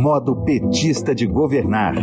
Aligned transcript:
Modo 0.00 0.42
petista 0.44 1.14
de 1.14 1.26
governar. 1.26 1.94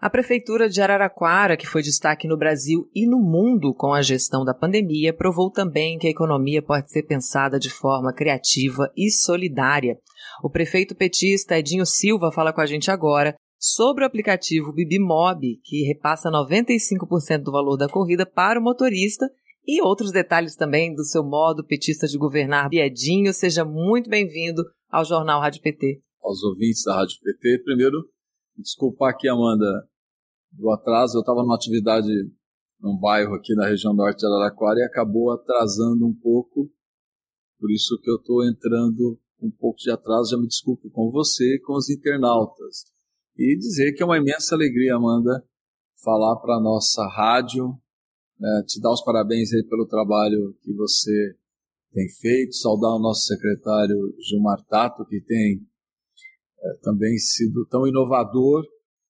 A 0.00 0.08
Prefeitura 0.08 0.68
de 0.68 0.80
Araraquara, 0.80 1.56
que 1.56 1.66
foi 1.66 1.82
destaque 1.82 2.26
no 2.26 2.38
Brasil 2.38 2.88
e 2.94 3.06
no 3.06 3.18
mundo 3.18 3.74
com 3.74 3.92
a 3.92 4.00
gestão 4.02 4.44
da 4.44 4.54
pandemia, 4.54 5.12
provou 5.12 5.50
também 5.50 5.98
que 5.98 6.06
a 6.06 6.10
economia 6.10 6.62
pode 6.62 6.90
ser 6.90 7.02
pensada 7.02 7.58
de 7.58 7.68
forma 7.68 8.12
criativa 8.14 8.90
e 8.96 9.10
solidária. 9.10 9.98
O 10.42 10.48
prefeito 10.48 10.94
petista 10.94 11.58
Edinho 11.58 11.84
Silva 11.84 12.32
fala 12.32 12.52
com 12.52 12.60
a 12.60 12.66
gente 12.66 12.90
agora 12.90 13.34
sobre 13.58 14.04
o 14.04 14.06
aplicativo 14.06 14.72
Bibimob, 14.72 15.60
que 15.62 15.84
repassa 15.86 16.30
95% 16.30 17.42
do 17.42 17.52
valor 17.52 17.76
da 17.76 17.88
corrida 17.88 18.24
para 18.24 18.58
o 18.58 18.62
motorista 18.62 19.26
e 19.72 19.80
outros 19.80 20.10
detalhes 20.10 20.56
também 20.56 20.92
do 20.92 21.04
seu 21.04 21.22
modo 21.22 21.64
petista 21.64 22.08
de 22.08 22.18
governar. 22.18 22.68
Biedinho, 22.68 23.32
seja 23.32 23.64
muito 23.64 24.10
bem-vindo 24.10 24.64
ao 24.88 25.04
Jornal 25.04 25.40
Rádio 25.40 25.62
PT. 25.62 26.00
Aos 26.20 26.42
ouvintes 26.42 26.82
da 26.82 26.96
Rádio 26.96 27.16
PT, 27.22 27.62
primeiro, 27.62 28.10
desculpar 28.56 29.10
aqui, 29.10 29.28
Amanda, 29.28 29.88
do 30.50 30.70
atraso. 30.72 31.16
Eu 31.16 31.20
estava 31.20 31.42
numa 31.42 31.54
atividade 31.54 32.08
num 32.80 32.98
bairro 32.98 33.32
aqui 33.34 33.54
na 33.54 33.68
região 33.68 33.94
norte 33.94 34.18
de 34.18 34.26
Araraquara 34.26 34.80
e 34.80 34.82
acabou 34.82 35.30
atrasando 35.30 36.04
um 36.04 36.14
pouco. 36.20 36.68
Por 37.60 37.70
isso 37.70 37.96
que 38.02 38.10
eu 38.10 38.16
estou 38.16 38.44
entrando 38.44 39.20
um 39.40 39.52
pouco 39.52 39.78
de 39.78 39.92
atraso. 39.92 40.30
Já 40.32 40.36
me 40.36 40.48
desculpo 40.48 40.90
com 40.90 41.12
você 41.12 41.44
e 41.54 41.60
com 41.60 41.74
os 41.74 41.88
internautas. 41.88 42.86
E 43.36 43.56
dizer 43.56 43.92
que 43.92 44.02
é 44.02 44.06
uma 44.06 44.18
imensa 44.18 44.56
alegria, 44.56 44.96
Amanda, 44.96 45.44
falar 46.02 46.40
para 46.40 46.56
a 46.56 46.60
nossa 46.60 47.06
rádio, 47.06 47.78
né, 48.40 48.64
te 48.66 48.80
dar 48.80 48.90
os 48.90 49.04
parabéns 49.04 49.52
aí 49.52 49.62
pelo 49.64 49.86
trabalho 49.86 50.56
que 50.62 50.72
você 50.72 51.36
tem 51.92 52.08
feito, 52.08 52.54
saudar 52.54 52.96
o 52.96 52.98
nosso 52.98 53.24
secretário 53.24 54.14
Gilmar 54.18 54.64
Tato, 54.66 55.04
que 55.04 55.20
tem 55.20 55.60
é, 56.62 56.74
também 56.82 57.18
sido 57.18 57.66
tão 57.66 57.86
inovador 57.86 58.64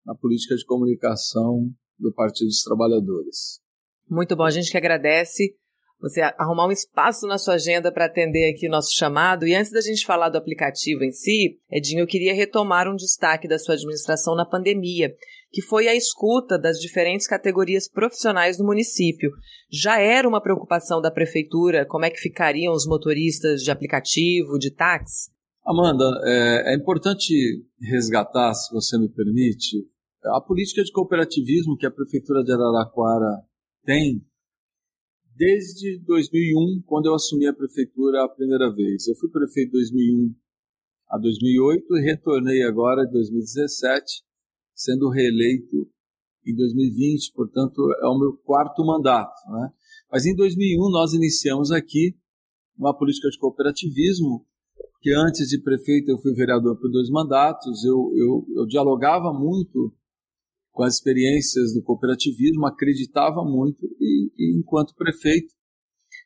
na 0.06 0.14
política 0.14 0.56
de 0.56 0.64
comunicação 0.64 1.68
do 1.98 2.12
Partido 2.14 2.46
dos 2.46 2.62
Trabalhadores. 2.62 3.60
Muito 4.08 4.34
bom, 4.34 4.44
a 4.44 4.50
gente 4.50 4.70
que 4.70 4.78
agradece 4.78 5.54
você 6.00 6.20
arrumar 6.38 6.68
um 6.68 6.72
espaço 6.72 7.26
na 7.26 7.38
sua 7.38 7.54
agenda 7.54 7.92
para 7.92 8.06
atender 8.06 8.50
aqui 8.50 8.68
nosso 8.68 8.96
chamado. 8.96 9.46
E 9.46 9.54
antes 9.54 9.72
da 9.72 9.80
gente 9.80 10.06
falar 10.06 10.28
do 10.28 10.38
aplicativo 10.38 11.02
em 11.02 11.10
si, 11.10 11.58
Edinho, 11.70 12.00
eu 12.00 12.06
queria 12.06 12.32
retomar 12.32 12.88
um 12.88 12.94
destaque 12.94 13.48
da 13.48 13.58
sua 13.58 13.74
administração 13.74 14.36
na 14.36 14.46
pandemia, 14.46 15.12
que 15.50 15.62
foi 15.62 15.88
a 15.88 15.94
escuta 15.94 16.58
das 16.58 16.78
diferentes 16.78 17.26
categorias 17.26 17.88
profissionais 17.88 18.56
do 18.56 18.64
município. 18.64 19.30
Já 19.70 19.98
era 19.98 20.28
uma 20.28 20.42
preocupação 20.42 21.00
da 21.00 21.10
prefeitura 21.10 21.86
como 21.86 22.04
é 22.04 22.10
que 22.10 22.20
ficariam 22.20 22.74
os 22.74 22.86
motoristas 22.86 23.62
de 23.62 23.70
aplicativo, 23.70 24.58
de 24.58 24.70
táxi? 24.70 25.30
Amanda, 25.66 26.04
é, 26.24 26.72
é 26.72 26.76
importante 26.76 27.34
resgatar, 27.80 28.54
se 28.54 28.72
você 28.72 28.98
me 28.98 29.08
permite, 29.08 29.86
a 30.24 30.40
política 30.40 30.82
de 30.82 30.90
cooperativismo 30.92 31.76
que 31.76 31.86
a 31.86 31.90
Prefeitura 31.90 32.42
de 32.42 32.52
Araraquara 32.52 33.42
tem 33.84 34.22
desde 35.36 36.00
2001, 36.04 36.82
quando 36.84 37.06
eu 37.06 37.14
assumi 37.14 37.46
a 37.46 37.54
prefeitura 37.54 38.24
a 38.24 38.28
primeira 38.28 38.72
vez. 38.74 39.06
Eu 39.06 39.14
fui 39.14 39.30
prefeito 39.30 39.70
de 39.70 39.78
2001 39.78 40.34
a 41.10 41.18
2008 41.18 41.96
e 41.96 42.00
retornei 42.02 42.62
agora 42.64 43.04
em 43.04 43.12
2017, 43.12 44.24
sendo 44.78 45.10
reeleito 45.10 45.90
em 46.46 46.54
2020, 46.54 47.32
portanto 47.34 47.82
é 48.00 48.06
o 48.06 48.18
meu 48.18 48.36
quarto 48.44 48.84
mandato. 48.86 49.34
Né? 49.50 49.72
Mas 50.10 50.24
em 50.24 50.34
2001 50.36 50.90
nós 50.90 51.12
iniciamos 51.12 51.72
aqui 51.72 52.16
uma 52.78 52.96
política 52.96 53.28
de 53.28 53.38
cooperativismo, 53.38 54.46
que 55.00 55.12
antes 55.12 55.48
de 55.48 55.60
prefeito 55.60 56.10
eu 56.10 56.18
fui 56.18 56.32
vereador 56.32 56.78
por 56.78 56.90
dois 56.90 57.10
mandatos, 57.10 57.84
eu, 57.84 58.12
eu, 58.16 58.46
eu 58.56 58.66
dialogava 58.66 59.32
muito 59.32 59.92
com 60.70 60.84
as 60.84 60.94
experiências 60.94 61.74
do 61.74 61.82
cooperativismo, 61.82 62.64
acreditava 62.64 63.44
muito 63.44 63.84
e, 64.00 64.30
e, 64.38 64.58
enquanto 64.60 64.94
prefeito, 64.94 65.52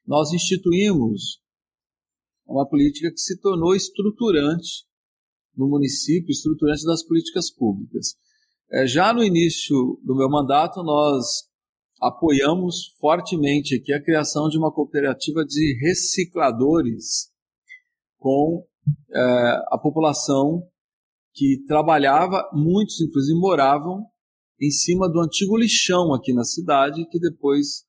nós 0.07 0.31
instituímos 0.33 1.41
uma 2.47 2.69
política 2.69 3.11
que 3.11 3.21
se 3.21 3.41
tornou 3.41 3.75
estruturante 3.75 4.85
no 5.57 5.69
município, 5.69 6.31
estruturante 6.31 6.85
das 6.85 7.03
políticas 7.03 7.51
públicas. 7.51 8.15
É, 8.73 8.87
já 8.87 9.13
no 9.13 9.23
início 9.23 10.01
do 10.03 10.17
meu 10.17 10.31
mandato, 10.31 10.83
nós 10.83 11.47
apoiamos 12.01 12.97
fortemente 12.99 13.77
aqui 13.77 13.93
a 13.93 14.03
criação 14.03 14.49
de 14.49 14.57
uma 14.57 14.73
cooperativa 14.73 15.45
de 15.45 15.79
recicladores 15.79 17.31
com 18.19 18.67
é, 19.15 19.21
a 19.71 19.79
população 19.79 20.67
que 21.35 21.63
trabalhava, 21.67 22.49
muitos 22.55 22.99
inclusive 23.01 23.39
moravam 23.39 24.07
em 24.59 24.71
cima 24.71 25.07
do 25.07 25.21
antigo 25.21 25.59
lixão 25.59 26.15
aqui 26.15 26.33
na 26.33 26.45
cidade, 26.45 27.07
que 27.11 27.19
depois, 27.19 27.85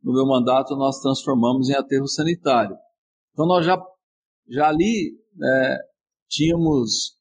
no 0.00 0.12
meu 0.12 0.24
mandato, 0.24 0.76
nós 0.76 1.00
transformamos 1.00 1.68
em 1.68 1.74
aterro 1.74 2.06
sanitário. 2.06 2.76
Então, 3.32 3.44
nós 3.44 3.66
já, 3.66 3.76
já 4.48 4.68
ali 4.68 5.18
é, 5.42 5.78
tínhamos 6.28 7.18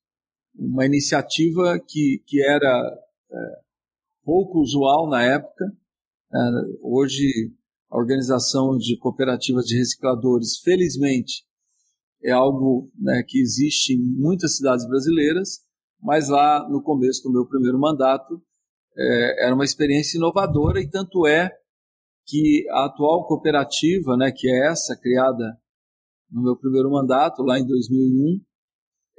uma 0.54 0.86
iniciativa 0.86 1.80
que, 1.80 2.22
que 2.28 2.44
era 2.44 3.07
pouco 4.24 4.60
usual 4.60 5.10
na 5.10 5.24
época. 5.24 5.66
É, 6.34 6.38
hoje, 6.82 7.54
a 7.90 7.98
organização 7.98 8.78
de 8.78 8.98
cooperativas 8.98 9.66
de 9.66 9.78
recicladores, 9.78 10.58
felizmente, 10.60 11.46
é 12.24 12.32
algo 12.32 12.92
né, 13.00 13.24
que 13.26 13.40
existe 13.40 13.94
em 13.94 14.02
muitas 14.20 14.58
cidades 14.58 14.86
brasileiras, 14.88 15.62
mas 16.02 16.28
lá 16.28 16.68
no 16.70 16.82
começo 16.82 17.24
do 17.24 17.32
meu 17.32 17.48
primeiro 17.48 17.80
mandato, 17.80 18.42
é, 18.98 19.46
era 19.46 19.56
uma 19.56 19.64
experiência 19.64 20.18
inovadora 20.18 20.82
e 20.82 20.90
tanto 20.90 21.26
é 21.26 21.50
que 22.26 22.68
a 22.72 22.86
atual 22.86 23.26
cooperativa, 23.26 24.18
né, 24.18 24.32
que 24.36 24.50
é 24.50 24.68
essa 24.68 24.98
criada 24.98 25.58
no 26.30 26.44
meu 26.44 26.58
primeiro 26.58 26.92
mandato 26.92 27.42
lá 27.44 27.58
em 27.58 27.66
2001, 27.66 28.42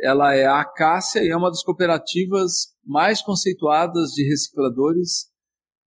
ela 0.00 0.34
é 0.34 0.46
a 0.46 0.60
Acácia 0.60 1.22
e 1.22 1.28
é 1.28 1.36
uma 1.36 1.50
das 1.50 1.62
cooperativas 1.62 2.74
mais 2.84 3.22
conceituadas 3.22 4.10
de 4.10 4.24
recicladores 4.28 5.26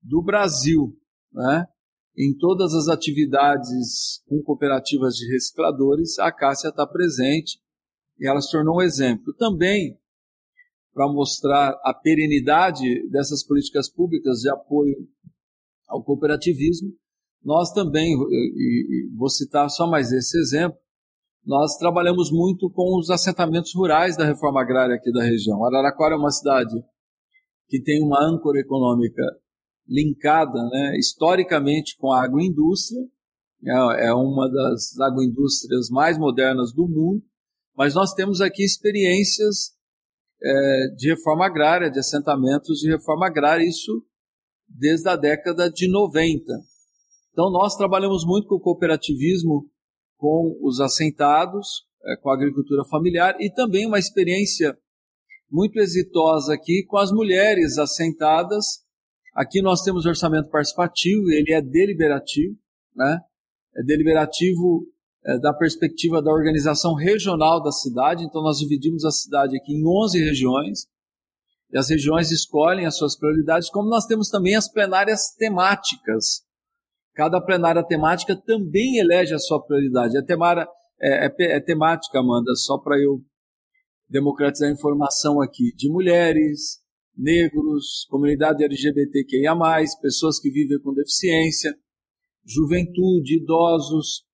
do 0.01 0.21
Brasil, 0.21 0.95
né? 1.31 1.65
Em 2.17 2.37
todas 2.37 2.73
as 2.73 2.89
atividades 2.89 4.21
com 4.27 4.41
cooperativas 4.43 5.15
de 5.15 5.31
recicladores, 5.31 6.19
a 6.19 6.27
Acácia 6.27 6.67
está 6.67 6.85
presente 6.85 7.57
e 8.19 8.27
ela 8.27 8.41
se 8.41 8.51
tornou 8.51 8.77
um 8.77 8.81
exemplo. 8.81 9.33
Também 9.37 9.97
para 10.93 11.07
mostrar 11.07 11.79
a 11.83 11.93
perenidade 11.93 13.07
dessas 13.09 13.45
políticas 13.45 13.89
públicas 13.89 14.39
de 14.39 14.49
apoio 14.49 15.07
ao 15.87 16.03
cooperativismo, 16.03 16.93
nós 17.43 17.71
também, 17.71 18.13
e 18.13 19.09
vou 19.15 19.29
citar 19.29 19.69
só 19.69 19.89
mais 19.89 20.11
esse 20.11 20.37
exemplo, 20.37 20.77
nós 21.45 21.77
trabalhamos 21.77 22.31
muito 22.31 22.69
com 22.69 22.97
os 22.97 23.09
assentamentos 23.09 23.73
rurais 23.73 24.15
da 24.15 24.25
reforma 24.25 24.61
agrária 24.61 24.95
aqui 24.95 25.11
da 25.11 25.23
região. 25.23 25.63
Araraquara 25.65 26.15
é 26.15 26.17
uma 26.17 26.31
cidade 26.31 26.75
que 27.67 27.81
tem 27.81 28.03
uma 28.03 28.23
âncora 28.23 28.59
econômica 28.59 29.23
linkada 29.87 30.61
né, 30.69 30.97
historicamente 30.97 31.97
com 31.97 32.11
a 32.11 32.23
agroindústria, 32.23 33.01
é, 33.63 34.07
é 34.07 34.13
uma 34.13 34.49
das 34.49 34.99
agroindústrias 34.99 35.89
mais 35.89 36.17
modernas 36.17 36.73
do 36.73 36.87
mundo, 36.87 37.23
mas 37.75 37.93
nós 37.93 38.13
temos 38.13 38.41
aqui 38.41 38.63
experiências 38.63 39.71
é, 40.43 40.87
de 40.95 41.09
reforma 41.09 41.45
agrária, 41.45 41.89
de 41.89 41.99
assentamentos 41.99 42.79
de 42.79 42.89
reforma 42.89 43.27
agrária, 43.27 43.63
isso 43.63 44.03
desde 44.67 45.07
a 45.09 45.15
década 45.15 45.69
de 45.69 45.89
90. 45.89 46.43
Então, 47.31 47.49
nós 47.51 47.75
trabalhamos 47.75 48.25
muito 48.25 48.47
com 48.47 48.55
o 48.55 48.59
cooperativismo, 48.59 49.69
com 50.21 50.55
os 50.61 50.79
assentados, 50.79 51.83
é, 52.05 52.15
com 52.21 52.29
a 52.29 52.35
agricultura 52.35 52.85
familiar 52.85 53.35
e 53.39 53.51
também 53.51 53.87
uma 53.87 53.97
experiência 53.97 54.77
muito 55.49 55.79
exitosa 55.79 56.53
aqui 56.53 56.85
com 56.87 56.99
as 56.99 57.11
mulheres 57.11 57.79
assentadas. 57.79 58.65
Aqui 59.33 59.63
nós 59.63 59.81
temos 59.81 60.05
orçamento 60.05 60.47
participativo, 60.51 61.31
ele 61.31 61.51
é 61.51 61.59
deliberativo, 61.59 62.55
né? 62.95 63.19
É 63.75 63.81
deliberativo 63.81 64.85
é, 65.25 65.39
da 65.39 65.53
perspectiva 65.53 66.21
da 66.21 66.31
organização 66.31 66.93
regional 66.93 67.63
da 67.63 67.71
cidade. 67.71 68.23
Então, 68.23 68.43
nós 68.43 68.59
dividimos 68.59 69.03
a 69.03 69.11
cidade 69.11 69.57
aqui 69.57 69.73
em 69.73 69.83
11 69.83 70.23
regiões, 70.23 70.85
e 71.71 71.79
as 71.79 71.89
regiões 71.89 72.29
escolhem 72.31 72.85
as 72.85 72.97
suas 72.97 73.17
prioridades, 73.17 73.71
como 73.71 73.89
nós 73.89 74.05
temos 74.05 74.29
também 74.29 74.55
as 74.55 74.71
plenárias 74.71 75.33
temáticas. 75.35 76.43
Cada 77.13 77.41
plenária 77.41 77.83
temática 77.85 78.35
também 78.35 78.97
elege 78.97 79.33
a 79.33 79.39
sua 79.39 79.61
prioridade. 79.61 80.17
É, 80.17 80.21
temara, 80.21 80.67
é, 81.01 81.25
é, 81.25 81.57
é 81.57 81.59
temática, 81.59 82.19
Amanda, 82.19 82.55
só 82.55 82.77
para 82.77 82.97
eu 82.97 83.21
democratizar 84.09 84.69
a 84.69 84.73
informação 84.73 85.41
aqui, 85.41 85.73
de 85.75 85.89
mulheres, 85.89 86.81
negros, 87.17 88.05
comunidade 88.09 88.63
LGBTQIA+, 88.63 89.55
pessoas 90.01 90.39
que 90.39 90.49
vivem 90.49 90.79
com 90.79 90.93
deficiência, 90.93 91.73
juventude, 92.45 93.37
idosos, 93.41 94.25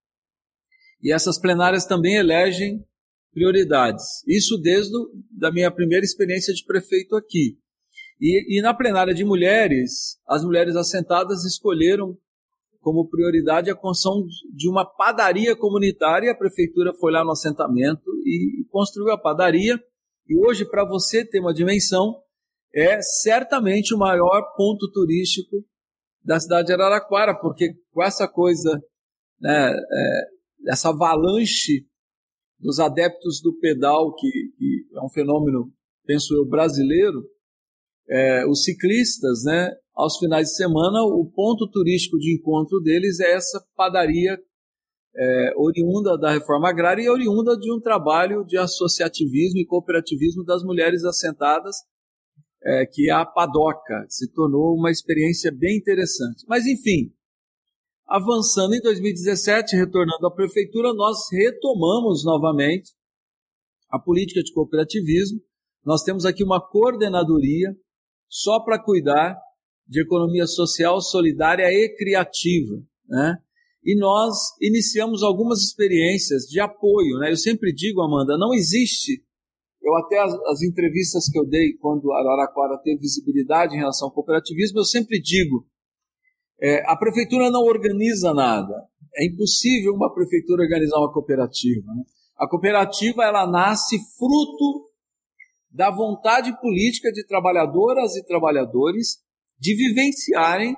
E 1.01 1.11
essas 1.11 1.39
plenárias 1.39 1.85
também 1.85 2.15
elegem 2.15 2.83
prioridades. 3.31 4.23
Isso 4.27 4.57
desde 4.57 4.95
a 5.43 5.51
minha 5.51 5.69
primeira 5.69 6.03
experiência 6.03 6.53
de 6.53 6.65
prefeito 6.65 7.15
aqui. 7.15 7.59
E, 8.19 8.57
e 8.57 8.61
na 8.61 8.73
plenária 8.73 9.13
de 9.13 9.23
mulheres, 9.23 10.17
as 10.27 10.43
mulheres 10.43 10.75
assentadas 10.75 11.45
escolheram 11.45 12.17
como 12.87 13.09
prioridade 13.09 13.69
a 13.69 13.75
construção 13.75 14.25
de 14.55 14.69
uma 14.69 14.85
padaria 14.85 15.53
comunitária. 15.57 16.31
A 16.31 16.37
prefeitura 16.37 16.93
foi 16.93 17.11
lá 17.11 17.21
no 17.21 17.31
assentamento 17.31 18.09
e 18.25 18.65
construiu 18.71 19.11
a 19.11 19.17
padaria. 19.17 19.77
E 20.25 20.37
hoje, 20.37 20.63
para 20.63 20.87
você 20.87 21.25
ter 21.25 21.41
uma 21.41 21.53
dimensão, 21.53 22.15
é 22.73 23.01
certamente 23.01 23.93
o 23.93 23.97
maior 23.97 24.53
ponto 24.55 24.89
turístico 24.89 25.65
da 26.23 26.39
cidade 26.39 26.67
de 26.67 26.73
Araraquara, 26.73 27.37
porque 27.37 27.73
com 27.91 28.01
essa 28.01 28.25
coisa, 28.25 28.81
né, 29.37 29.69
é, 29.69 30.21
essa 30.69 30.87
avalanche 30.87 31.85
dos 32.57 32.79
adeptos 32.79 33.41
do 33.41 33.53
pedal, 33.59 34.15
que, 34.15 34.29
que 34.57 34.87
é 34.95 35.01
um 35.03 35.09
fenômeno, 35.09 35.73
penso 36.05 36.33
eu, 36.33 36.47
brasileiro, 36.47 37.21
é, 38.09 38.47
os 38.47 38.63
ciclistas, 38.63 39.43
né, 39.43 39.75
aos 39.97 40.19
finais 40.19 40.49
de 40.49 40.55
semana, 40.55 41.01
o 41.03 41.25
ponto 41.25 41.67
turístico 41.67 42.19
de 42.19 42.35
encontro 42.35 42.79
deles 42.79 43.19
é 43.19 43.33
essa 43.33 43.65
padaria 43.75 44.39
é, 45.15 45.53
oriunda 45.57 46.15
da 46.15 46.31
reforma 46.31 46.69
agrária 46.69 47.01
e 47.01 47.09
oriunda 47.09 47.57
de 47.57 47.73
um 47.73 47.81
trabalho 47.81 48.45
de 48.45 48.59
associativismo 48.59 49.59
e 49.59 49.65
cooperativismo 49.65 50.43
das 50.45 50.61
mulheres 50.63 51.03
assentadas, 51.03 51.77
é, 52.63 52.85
que 52.85 53.09
é 53.09 53.11
a 53.11 53.25
Padoca. 53.25 54.05
Se 54.07 54.31
tornou 54.31 54.75
uma 54.75 54.91
experiência 54.91 55.51
bem 55.51 55.77
interessante. 55.77 56.45
Mas, 56.47 56.67
enfim, 56.67 57.11
avançando 58.05 58.75
em 58.75 58.81
2017, 58.81 59.75
retornando 59.75 60.27
à 60.27 60.31
prefeitura, 60.31 60.93
nós 60.93 61.17
retomamos 61.31 62.23
novamente 62.23 62.91
a 63.89 63.97
política 63.97 64.43
de 64.43 64.53
cooperativismo. 64.53 65.41
Nós 65.83 66.03
temos 66.03 66.23
aqui 66.23 66.43
uma 66.43 66.61
coordenadoria 66.61 67.75
só 68.29 68.59
para 68.59 68.77
cuidar 68.77 69.46
de 69.87 70.01
economia 70.01 70.45
social, 70.45 71.01
solidária 71.01 71.65
e 71.71 71.95
criativa, 71.95 72.83
né? 73.07 73.37
E 73.83 73.97
nós 73.97 74.35
iniciamos 74.61 75.23
algumas 75.23 75.61
experiências 75.61 76.43
de 76.43 76.59
apoio, 76.59 77.19
né? 77.19 77.31
Eu 77.31 77.37
sempre 77.37 77.73
digo, 77.73 78.01
Amanda, 78.01 78.37
não 78.37 78.53
existe. 78.53 79.23
Eu 79.81 79.95
até 79.95 80.19
as, 80.19 80.33
as 80.33 80.61
entrevistas 80.61 81.29
que 81.29 81.39
eu 81.39 81.45
dei 81.47 81.73
quando 81.79 82.11
Araraquara 82.11 82.77
teve 82.83 82.99
visibilidade 82.99 83.75
em 83.75 83.77
relação 83.77 84.09
ao 84.09 84.13
cooperativismo, 84.13 84.79
eu 84.79 84.83
sempre 84.83 85.21
digo, 85.21 85.65
é, 86.61 86.83
a 86.91 86.97
prefeitura 86.97 87.49
não 87.49 87.61
organiza 87.61 88.33
nada. 88.33 88.73
É 89.15 89.25
impossível 89.25 89.93
uma 89.93 90.13
prefeitura 90.13 90.63
organizar 90.63 90.97
uma 90.97 91.13
cooperativa. 91.13 91.93
Né? 91.93 92.03
A 92.37 92.47
cooperativa 92.47 93.23
ela 93.23 93.49
nasce 93.49 93.97
fruto 94.17 94.87
da 95.71 95.89
vontade 95.89 96.59
política 96.59 97.11
de 97.11 97.25
trabalhadoras 97.25 98.15
e 98.15 98.25
trabalhadores 98.25 99.25
de 99.59 99.75
vivenciarem 99.75 100.75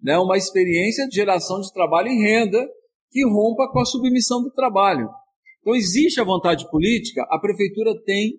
né, 0.00 0.18
uma 0.18 0.36
experiência 0.36 1.06
de 1.08 1.16
geração 1.16 1.60
de 1.60 1.72
trabalho 1.72 2.08
em 2.08 2.22
renda 2.22 2.66
que 3.10 3.24
rompa 3.24 3.70
com 3.72 3.80
a 3.80 3.84
submissão 3.84 4.42
do 4.42 4.50
trabalho. 4.52 5.08
Então, 5.60 5.74
existe 5.74 6.20
a 6.20 6.24
vontade 6.24 6.68
política, 6.70 7.26
a 7.30 7.38
prefeitura 7.38 7.92
tem 8.04 8.38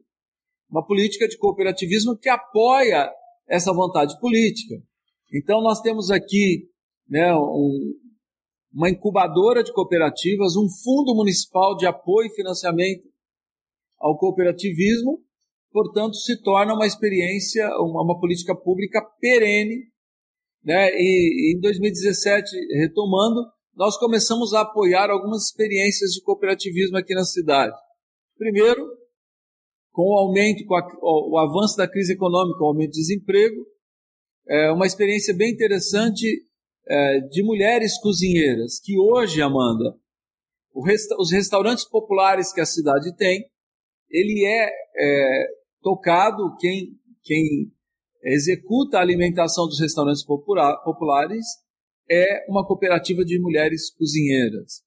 uma 0.70 0.86
política 0.86 1.28
de 1.28 1.38
cooperativismo 1.38 2.18
que 2.18 2.30
apoia 2.30 3.10
essa 3.48 3.74
vontade 3.74 4.18
política. 4.20 4.76
Então, 5.34 5.62
nós 5.62 5.82
temos 5.82 6.12
aqui 6.12 6.70
né, 7.08 7.36
um, 7.36 7.94
uma 8.74 8.90
incubadora 8.90 9.64
de 9.64 9.74
cooperativas, 9.74 10.56
um 10.56 10.68
fundo 10.84 11.16
municipal 11.16 11.76
de 11.76 11.88
apoio 11.88 12.28
e 12.28 12.36
financiamento 12.36 13.08
ao 14.00 14.18
cooperativismo 14.18 15.20
portanto, 15.72 16.16
se 16.16 16.42
torna 16.42 16.74
uma 16.74 16.86
experiência, 16.86 17.68
uma, 17.80 18.04
uma 18.04 18.20
política 18.20 18.56
pública 18.56 19.02
perene. 19.20 19.88
Né? 20.64 20.90
E, 20.94 21.56
em 21.56 21.60
2017, 21.60 22.50
retomando, 22.80 23.42
nós 23.76 23.98
começamos 23.98 24.54
a 24.54 24.62
apoiar 24.62 25.10
algumas 25.10 25.46
experiências 25.46 26.12
de 26.12 26.22
cooperativismo 26.22 26.98
aqui 26.98 27.14
na 27.14 27.24
cidade. 27.24 27.76
Primeiro, 28.38 28.86
com 29.92 30.04
o 30.04 30.18
aumento, 30.18 30.66
com 30.66 30.76
a, 30.76 30.88
o 31.02 31.38
avanço 31.38 31.78
da 31.78 31.88
crise 31.88 32.14
econômica, 32.14 32.64
o 32.64 32.68
aumento 32.68 32.92
do 32.92 32.94
desemprego, 32.94 33.66
é 34.48 34.72
uma 34.72 34.86
experiência 34.86 35.34
bem 35.34 35.52
interessante 35.52 36.26
é, 36.88 37.20
de 37.20 37.44
mulheres 37.44 38.00
cozinheiras, 38.02 38.80
que 38.84 38.98
hoje, 38.98 39.42
Amanda, 39.42 39.96
resta, 40.86 41.16
os 41.20 41.32
restaurantes 41.32 41.88
populares 41.88 42.52
que 42.52 42.62
a 42.62 42.66
cidade 42.66 43.16
tem, 43.16 43.46
ele 44.10 44.46
é, 44.46 44.70
é 44.70 45.48
tocado 45.82 46.56
quem, 46.60 46.98
quem 47.24 47.72
executa 48.24 48.98
a 48.98 49.02
alimentação 49.02 49.66
dos 49.66 49.80
restaurantes 49.80 50.24
populares 50.24 51.46
é 52.10 52.46
uma 52.50 52.66
cooperativa 52.66 53.24
de 53.24 53.40
mulheres 53.40 53.94
cozinheiras. 53.94 54.82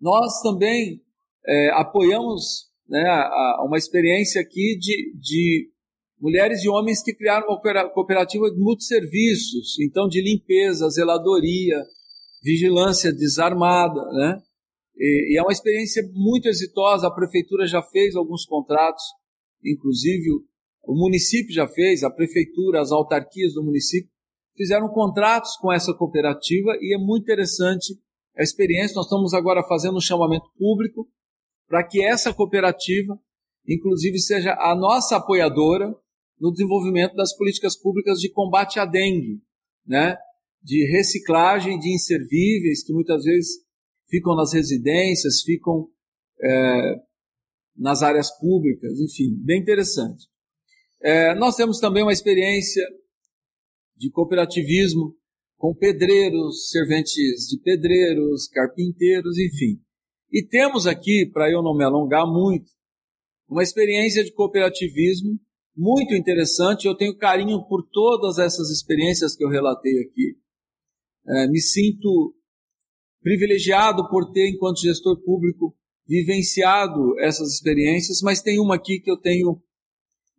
Nós 0.00 0.40
também 0.42 1.02
é, 1.46 1.70
apoiamos 1.70 2.68
né, 2.88 3.02
a, 3.02 3.60
a 3.60 3.64
uma 3.66 3.76
experiência 3.76 4.40
aqui 4.40 4.78
de, 4.78 5.12
de 5.18 5.70
mulheres 6.20 6.64
e 6.64 6.68
homens 6.68 7.02
que 7.02 7.14
criaram 7.14 7.46
uma 7.48 7.90
cooperativa 7.90 8.50
de 8.50 8.58
multisserviços, 8.58 9.78
então 9.80 10.08
de 10.08 10.22
limpeza, 10.22 10.88
zeladoria, 10.88 11.84
vigilância 12.42 13.12
desarmada, 13.12 14.00
né? 14.12 14.40
E, 14.96 15.34
e 15.34 15.38
é 15.38 15.42
uma 15.42 15.52
experiência 15.52 16.02
muito 16.12 16.48
exitosa. 16.48 17.06
A 17.06 17.14
prefeitura 17.14 17.66
já 17.66 17.82
fez 17.82 18.16
alguns 18.16 18.44
contratos 18.44 19.04
inclusive 19.64 20.28
o 20.84 20.94
município 20.94 21.52
já 21.52 21.68
fez, 21.68 22.02
a 22.02 22.10
prefeitura, 22.10 22.80
as 22.80 22.90
autarquias 22.90 23.54
do 23.54 23.62
município 23.62 24.10
fizeram 24.56 24.88
contratos 24.88 25.56
com 25.56 25.72
essa 25.72 25.94
cooperativa 25.94 26.76
e 26.80 26.94
é 26.94 26.98
muito 26.98 27.24
interessante 27.24 27.94
a 28.36 28.42
experiência. 28.42 28.96
Nós 28.96 29.06
estamos 29.06 29.34
agora 29.34 29.62
fazendo 29.62 29.96
um 29.96 30.00
chamamento 30.00 30.50
público 30.58 31.08
para 31.68 31.86
que 31.86 32.02
essa 32.02 32.32
cooperativa, 32.32 33.18
inclusive, 33.66 34.18
seja 34.18 34.54
a 34.58 34.74
nossa 34.74 35.16
apoiadora 35.16 35.94
no 36.40 36.50
desenvolvimento 36.50 37.14
das 37.14 37.36
políticas 37.36 37.76
públicas 37.76 38.18
de 38.18 38.30
combate 38.30 38.80
à 38.80 38.86
dengue, 38.86 39.42
né? 39.86 40.16
de 40.62 40.84
reciclagem 40.90 41.78
de 41.78 41.94
inservíveis 41.94 42.84
que 42.84 42.92
muitas 42.92 43.24
vezes 43.24 43.58
ficam 44.08 44.34
nas 44.34 44.52
residências, 44.52 45.42
ficam 45.42 45.88
é, 46.40 46.94
nas 47.78 48.02
áreas 48.02 48.30
públicas, 48.38 48.98
enfim, 49.00 49.36
bem 49.44 49.60
interessante. 49.60 50.26
É, 51.00 51.34
nós 51.36 51.54
temos 51.54 51.78
também 51.78 52.02
uma 52.02 52.12
experiência 52.12 52.82
de 53.96 54.10
cooperativismo 54.10 55.14
com 55.56 55.74
pedreiros, 55.74 56.70
serventes 56.70 57.48
de 57.48 57.60
pedreiros, 57.62 58.48
carpinteiros, 58.48 59.38
enfim. 59.38 59.80
E 60.30 60.42
temos 60.42 60.86
aqui, 60.86 61.30
para 61.32 61.50
eu 61.50 61.62
não 61.62 61.76
me 61.76 61.84
alongar 61.84 62.26
muito, 62.26 62.70
uma 63.48 63.62
experiência 63.62 64.22
de 64.22 64.32
cooperativismo 64.32 65.38
muito 65.76 66.14
interessante. 66.14 66.86
Eu 66.86 66.96
tenho 66.96 67.16
carinho 67.16 67.64
por 67.66 67.88
todas 67.90 68.38
essas 68.38 68.70
experiências 68.70 69.34
que 69.34 69.44
eu 69.44 69.48
relatei 69.48 70.00
aqui. 70.00 70.36
É, 71.26 71.46
me 71.48 71.60
sinto 71.60 72.34
privilegiado 73.22 74.08
por 74.10 74.30
ter, 74.32 74.48
enquanto 74.48 74.80
gestor 74.80 75.22
público, 75.22 75.76
vivenciado 76.08 77.18
essas 77.20 77.52
experiências, 77.52 78.22
mas 78.22 78.40
tem 78.40 78.58
uma 78.58 78.76
aqui 78.76 78.98
que 78.98 79.10
eu 79.10 79.20
tenho 79.20 79.60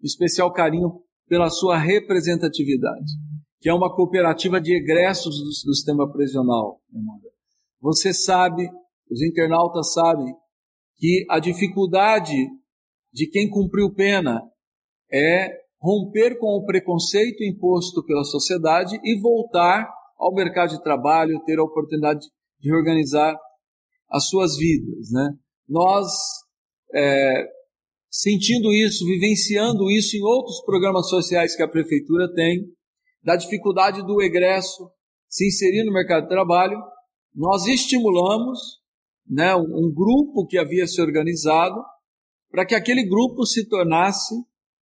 especial 0.01 0.51
carinho 0.51 1.03
pela 1.27 1.49
sua 1.49 1.77
representatividade, 1.77 3.11
que 3.59 3.69
é 3.69 3.73
uma 3.73 3.93
cooperativa 3.95 4.59
de 4.59 4.75
egressos 4.75 5.37
do, 5.37 5.69
do 5.69 5.75
sistema 5.75 6.11
prisional. 6.11 6.81
Você 7.79 8.11
sabe, 8.13 8.67
os 9.11 9.21
internautas 9.21 9.93
sabem, 9.93 10.33
que 10.97 11.25
a 11.29 11.39
dificuldade 11.39 12.35
de 13.13 13.29
quem 13.29 13.47
cumpriu 13.49 13.93
pena 13.93 14.41
é 15.11 15.51
romper 15.79 16.37
com 16.39 16.57
o 16.57 16.65
preconceito 16.65 17.43
imposto 17.43 18.03
pela 18.03 18.23
sociedade 18.23 18.99
e 19.03 19.19
voltar 19.21 19.87
ao 20.17 20.33
mercado 20.33 20.71
de 20.71 20.83
trabalho, 20.83 21.41
ter 21.45 21.57
a 21.59 21.63
oportunidade 21.63 22.19
de 22.59 22.69
reorganizar 22.69 23.37
as 24.09 24.27
suas 24.27 24.57
vidas, 24.57 25.11
né? 25.11 25.29
Nós, 25.69 26.11
é, 26.93 27.47
sentindo 28.09 28.73
isso, 28.73 29.05
vivenciando 29.05 29.89
isso 29.91 30.17
em 30.17 30.23
outros 30.23 30.61
programas 30.65 31.07
sociais 31.07 31.55
que 31.55 31.61
a 31.61 31.67
prefeitura 31.67 32.33
tem, 32.33 32.65
da 33.23 33.35
dificuldade 33.35 34.01
do 34.05 34.21
egresso 34.21 34.89
se 35.27 35.47
inserir 35.47 35.83
no 35.83 35.93
mercado 35.93 36.23
de 36.23 36.29
trabalho, 36.29 36.81
nós 37.35 37.67
estimulamos 37.67 38.79
né, 39.27 39.55
um 39.55 39.93
grupo 39.93 40.47
que 40.47 40.57
havia 40.57 40.87
se 40.87 40.99
organizado 40.99 41.79
para 42.49 42.65
que 42.65 42.73
aquele 42.73 43.07
grupo 43.07 43.45
se 43.45 43.67
tornasse 43.69 44.33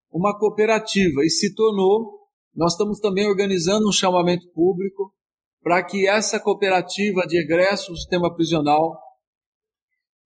uma 0.10 0.38
cooperativa 0.40 1.26
e 1.26 1.30
se 1.30 1.54
tornou. 1.54 2.18
Nós 2.56 2.72
estamos 2.72 3.00
também 3.00 3.28
organizando 3.28 3.90
um 3.90 3.92
chamamento 3.92 4.48
público 4.54 5.14
para 5.62 5.84
que 5.84 6.08
essa 6.08 6.40
cooperativa 6.40 7.28
de 7.28 7.38
egresso 7.38 7.92
do 7.92 7.98
sistema 7.98 8.34
prisional 8.34 8.98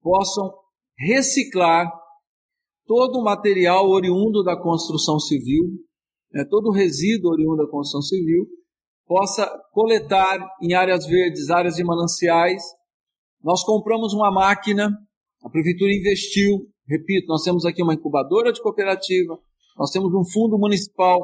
possam 0.01 0.51
reciclar 0.97 1.91
todo 2.85 3.19
o 3.19 3.23
material 3.23 3.89
oriundo 3.89 4.43
da 4.43 4.55
construção 4.55 5.19
civil, 5.19 5.65
né, 6.31 6.45
todo 6.49 6.69
o 6.69 6.73
resíduo 6.73 7.31
oriundo 7.31 7.57
da 7.57 7.69
construção 7.69 8.01
civil, 8.01 8.45
possa 9.05 9.45
coletar 9.71 10.39
em 10.61 10.73
áreas 10.73 11.05
verdes, 11.05 11.49
áreas 11.49 11.75
de 11.75 11.83
mananciais. 11.83 12.63
Nós 13.43 13.63
compramos 13.63 14.13
uma 14.13 14.31
máquina, 14.31 14.89
a 15.43 15.49
prefeitura 15.49 15.91
investiu, 15.93 16.67
repito, 16.87 17.27
nós 17.27 17.43
temos 17.43 17.65
aqui 17.65 17.81
uma 17.81 17.93
incubadora 17.93 18.53
de 18.53 18.61
cooperativa, 18.61 19.37
nós 19.77 19.91
temos 19.91 20.13
um 20.13 20.23
fundo 20.23 20.57
municipal 20.57 21.19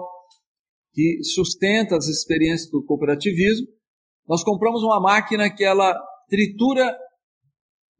que 0.93 1.24
sustenta 1.24 1.96
as 1.96 2.07
experiências 2.07 2.72
do 2.72 2.84
cooperativismo. 2.84 3.67
Nós 4.27 4.43
compramos 4.43 4.84
uma 4.84 5.00
máquina 5.00 5.50
que 5.50 5.63
ela 5.63 5.96
tritura, 6.27 6.98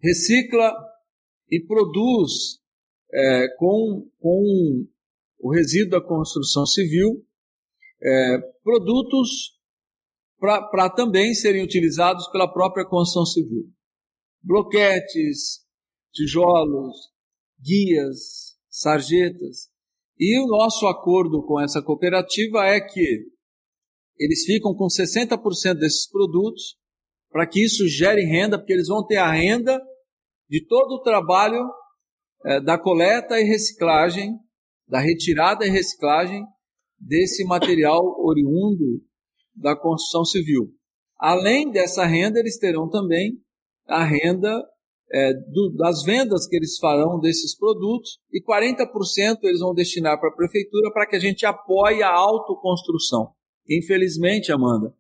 recicla 0.02 0.74
e 1.50 1.60
produz 1.66 2.60
é, 3.14 3.48
com, 3.58 4.10
com 4.20 4.88
o 5.40 5.54
resíduo 5.54 5.92
da 5.92 6.02
construção 6.02 6.66
civil 6.66 7.26
é, 8.02 8.38
produtos 8.64 9.58
para 10.40 10.90
também 10.90 11.34
serem 11.34 11.64
utilizados 11.64 12.28
pela 12.28 12.52
própria 12.52 12.86
construção 12.86 13.26
civil. 13.26 13.72
Bloquetes, 14.44 15.66
tijolos, 16.14 16.96
guias, 17.60 18.56
sarjetas. 18.70 19.70
E 20.20 20.40
o 20.40 20.48
nosso 20.48 20.86
acordo 20.88 21.44
com 21.44 21.60
essa 21.60 21.82
cooperativa 21.82 22.66
é 22.66 22.80
que 22.80 23.26
eles 24.20 24.46
ficam 24.46 24.76
com 24.76 24.86
60% 24.86 25.76
desses 25.76 26.10
produtos 26.10 26.78
para 27.38 27.46
que 27.46 27.64
isso 27.64 27.88
gere 27.88 28.24
renda, 28.24 28.58
porque 28.58 28.74
eles 28.74 28.88
vão 28.88 29.06
ter 29.06 29.18
a 29.18 29.32
renda 29.32 29.80
de 30.50 30.66
todo 30.66 30.94
o 30.94 31.04
trabalho 31.04 31.64
é, 32.44 32.60
da 32.60 32.80
coleta 32.80 33.40
e 33.40 33.44
reciclagem, 33.44 34.40
da 34.88 35.00
retirada 35.00 35.64
e 35.64 35.70
reciclagem 35.70 36.44
desse 37.00 37.46
material 37.46 38.02
oriundo 38.26 39.04
da 39.56 39.76
construção 39.76 40.26
civil. 40.26 40.74
Além 41.20 41.70
dessa 41.70 42.08
renda, 42.08 42.40
eles 42.40 42.58
terão 42.58 42.90
também 42.90 43.34
a 43.86 44.04
renda 44.04 44.52
é, 45.14 45.32
do, 45.36 45.76
das 45.78 46.02
vendas 46.02 46.48
que 46.48 46.56
eles 46.56 46.80
farão 46.80 47.20
desses 47.20 47.56
produtos 47.56 48.18
e 48.34 48.42
40% 48.44 49.38
eles 49.44 49.60
vão 49.60 49.76
destinar 49.76 50.20
para 50.20 50.30
a 50.30 50.36
prefeitura 50.36 50.92
para 50.92 51.06
que 51.06 51.16
a 51.16 51.20
gente 51.20 51.46
apoie 51.46 52.02
a 52.02 52.12
autoconstrução. 52.12 53.30
Infelizmente, 53.70 54.52
Amanda, 54.52 54.92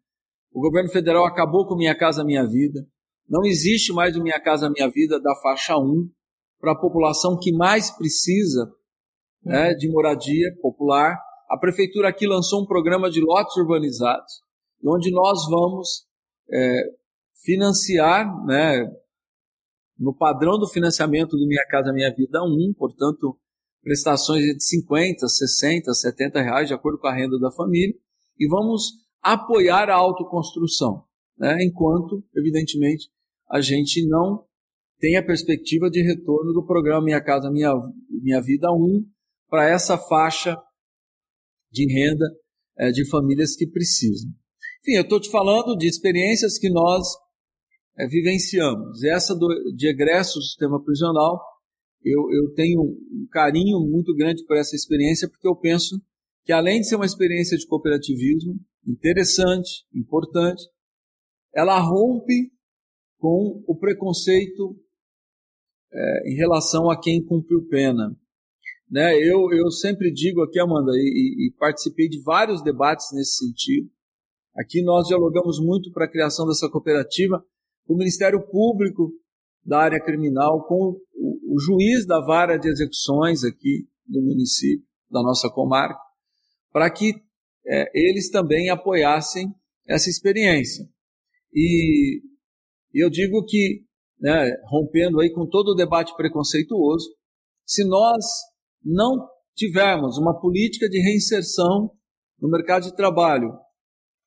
o 0.51 0.61
governo 0.61 0.89
federal 0.89 1.25
acabou 1.25 1.67
com 1.67 1.75
Minha 1.75 1.97
Casa 1.97 2.23
Minha 2.23 2.45
Vida. 2.45 2.85
Não 3.27 3.43
existe 3.43 3.93
mais 3.93 4.15
o 4.15 4.23
Minha 4.23 4.39
Casa 4.39 4.69
Minha 4.69 4.89
Vida 4.89 5.19
da 5.19 5.35
faixa 5.41 5.77
1 5.77 6.09
para 6.59 6.71
a 6.71 6.79
população 6.79 7.37
que 7.39 7.51
mais 7.51 7.91
precisa 7.91 8.71
né, 9.43 9.73
de 9.73 9.89
moradia 9.89 10.55
popular. 10.61 11.17
A 11.49 11.57
prefeitura 11.57 12.09
aqui 12.09 12.25
lançou 12.25 12.63
um 12.63 12.65
programa 12.65 13.09
de 13.09 13.21
lotes 13.21 13.55
urbanizados, 13.57 14.41
onde 14.83 15.11
nós 15.11 15.47
vamos 15.49 16.05
é, 16.51 16.81
financiar, 17.43 18.45
né, 18.45 18.85
no 19.97 20.15
padrão 20.15 20.57
do 20.59 20.67
financiamento 20.67 21.37
do 21.37 21.47
Minha 21.47 21.65
Casa 21.67 21.91
Minha 21.91 22.13
Vida 22.13 22.43
1, 22.43 22.73
portanto, 22.77 23.37
prestações 23.81 24.43
de 24.43 24.63
50, 24.63 25.27
60, 25.27 25.93
70 25.93 26.41
reais, 26.41 26.67
de 26.67 26.73
acordo 26.73 26.99
com 26.99 27.07
a 27.07 27.15
renda 27.15 27.39
da 27.39 27.51
família, 27.51 27.95
e 28.37 28.47
vamos 28.47 29.06
apoiar 29.21 29.89
a 29.89 29.95
autoconstrução, 29.95 31.03
né, 31.37 31.57
enquanto, 31.63 32.23
evidentemente, 32.35 33.09
a 33.49 33.61
gente 33.61 34.05
não 34.07 34.45
tem 34.99 35.15
a 35.15 35.25
perspectiva 35.25 35.89
de 35.89 36.01
retorno 36.01 36.53
do 36.53 36.65
programa 36.65 37.05
Minha 37.05 37.23
Casa 37.23 37.51
Minha, 37.51 37.73
Minha 38.09 38.41
Vida 38.41 38.71
1 38.71 39.05
para 39.49 39.69
essa 39.69 39.97
faixa 39.97 40.57
de 41.71 41.85
renda 41.91 42.25
é, 42.77 42.91
de 42.91 43.07
famílias 43.09 43.55
que 43.55 43.67
precisam. 43.67 44.29
Enfim, 44.81 44.95
eu 44.95 45.03
estou 45.03 45.19
te 45.19 45.29
falando 45.29 45.75
de 45.75 45.87
experiências 45.87 46.57
que 46.57 46.69
nós 46.69 47.07
é, 47.97 48.07
vivenciamos. 48.07 49.03
Essa 49.03 49.35
do, 49.35 49.47
de 49.75 49.87
egresso 49.87 50.39
do 50.39 50.43
sistema 50.43 50.83
prisional, 50.83 51.41
eu, 52.03 52.21
eu 52.31 52.53
tenho 52.53 52.81
um 52.81 53.27
carinho 53.31 53.79
muito 53.79 54.15
grande 54.15 54.45
por 54.45 54.57
essa 54.57 54.75
experiência, 54.75 55.27
porque 55.29 55.47
eu 55.47 55.55
penso 55.55 55.99
que 56.45 56.53
além 56.53 56.79
de 56.79 56.87
ser 56.87 56.95
uma 56.95 57.05
experiência 57.05 57.57
de 57.57 57.67
cooperativismo 57.67 58.55
interessante, 58.87 59.85
importante, 59.93 60.63
ela 61.53 61.79
rompe 61.79 62.51
com 63.17 63.63
o 63.67 63.75
preconceito 63.77 64.75
é, 65.91 66.31
em 66.31 66.35
relação 66.35 66.89
a 66.89 66.99
quem 66.99 67.23
cumpriu 67.23 67.67
pena. 67.67 68.15
Né, 68.89 69.17
eu, 69.17 69.51
eu 69.51 69.69
sempre 69.69 70.11
digo 70.11 70.41
aqui, 70.41 70.59
Amanda, 70.59 70.91
e, 70.93 71.47
e 71.47 71.53
participei 71.57 72.07
de 72.07 72.21
vários 72.21 72.63
debates 72.63 73.07
nesse 73.13 73.45
sentido. 73.45 73.89
Aqui 74.55 74.81
nós 74.81 75.07
dialogamos 75.07 75.59
muito 75.59 75.91
para 75.91 76.05
a 76.05 76.09
criação 76.09 76.47
dessa 76.47 76.69
cooperativa 76.69 77.43
com 77.85 77.93
o 77.93 77.97
Ministério 77.97 78.41
Público 78.49 79.11
da 79.63 79.79
área 79.79 80.01
criminal, 80.01 80.65
com 80.65 80.97
o, 81.13 81.55
o 81.55 81.59
juiz 81.59 82.05
da 82.05 82.21
vara 82.21 82.57
de 82.57 82.69
execuções 82.69 83.43
aqui 83.43 83.87
do 84.05 84.21
município, 84.21 84.87
da 85.11 85.21
nossa 85.21 85.49
comarca, 85.49 85.99
para 86.71 86.89
que 86.89 87.13
é, 87.67 87.91
eles 87.93 88.29
também 88.29 88.69
apoiassem 88.69 89.53
essa 89.87 90.09
experiência. 90.09 90.87
E 91.53 92.21
eu 92.93 93.09
digo 93.09 93.43
que 93.45 93.83
né, 94.19 94.51
rompendo 94.69 95.19
aí 95.19 95.31
com 95.31 95.47
todo 95.47 95.69
o 95.69 95.75
debate 95.75 96.15
preconceituoso, 96.15 97.09
se 97.65 97.83
nós 97.87 98.25
não 98.83 99.27
tivermos 99.55 100.17
uma 100.17 100.39
política 100.39 100.87
de 100.89 100.99
reinserção 100.99 101.91
no 102.39 102.49
mercado 102.49 102.83
de 102.83 102.95
trabalho 102.95 103.51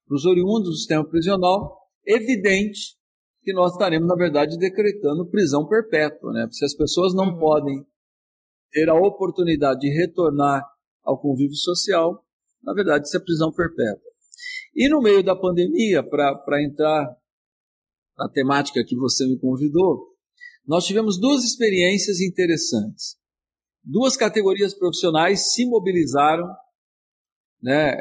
para 0.07 0.17
os 0.17 0.25
oriundos 0.25 0.71
do 0.71 0.77
sistema 0.77 1.09
prisional, 1.09 1.79
evidente 2.05 2.97
que 3.43 3.53
nós 3.53 3.73
estaremos, 3.73 4.07
na 4.07 4.17
verdade, 4.17 4.59
decretando 4.59 5.31
prisão 5.31 5.67
perpétua. 5.67 6.33
Né? 6.33 6.49
Se 6.51 6.65
as 6.65 6.75
pessoas 6.75 7.15
não 7.15 7.33
uhum. 7.33 7.39
podem 7.39 7.87
ter 8.71 8.89
a 8.89 8.95
oportunidade 8.95 9.81
de 9.81 9.89
retornar 9.89 10.63
ao 11.03 11.19
convívio 11.19 11.57
social, 11.57 12.23
na 12.63 12.75
verdade, 12.75 13.07
isso 13.07 13.17
é 13.17 13.21
prisão 13.21 13.53
perpétua. 13.53 14.11
E 14.75 14.89
no 14.89 15.01
meio 15.01 15.23
da 15.23 15.35
pandemia, 15.35 16.03
para 16.03 16.63
entrar 16.63 17.17
a 18.19 18.29
temática 18.29 18.85
que 18.85 18.97
você 18.97 19.27
me 19.27 19.39
convidou, 19.39 20.11
nós 20.67 20.85
tivemos 20.85 21.19
duas 21.19 21.43
experiências 21.45 22.21
interessantes. 22.21 23.17
Duas 23.83 24.17
categorias 24.17 24.75
profissionais 24.75 25.53
se 25.53 25.67
mobilizaram, 25.67 26.47
né, 27.63 27.95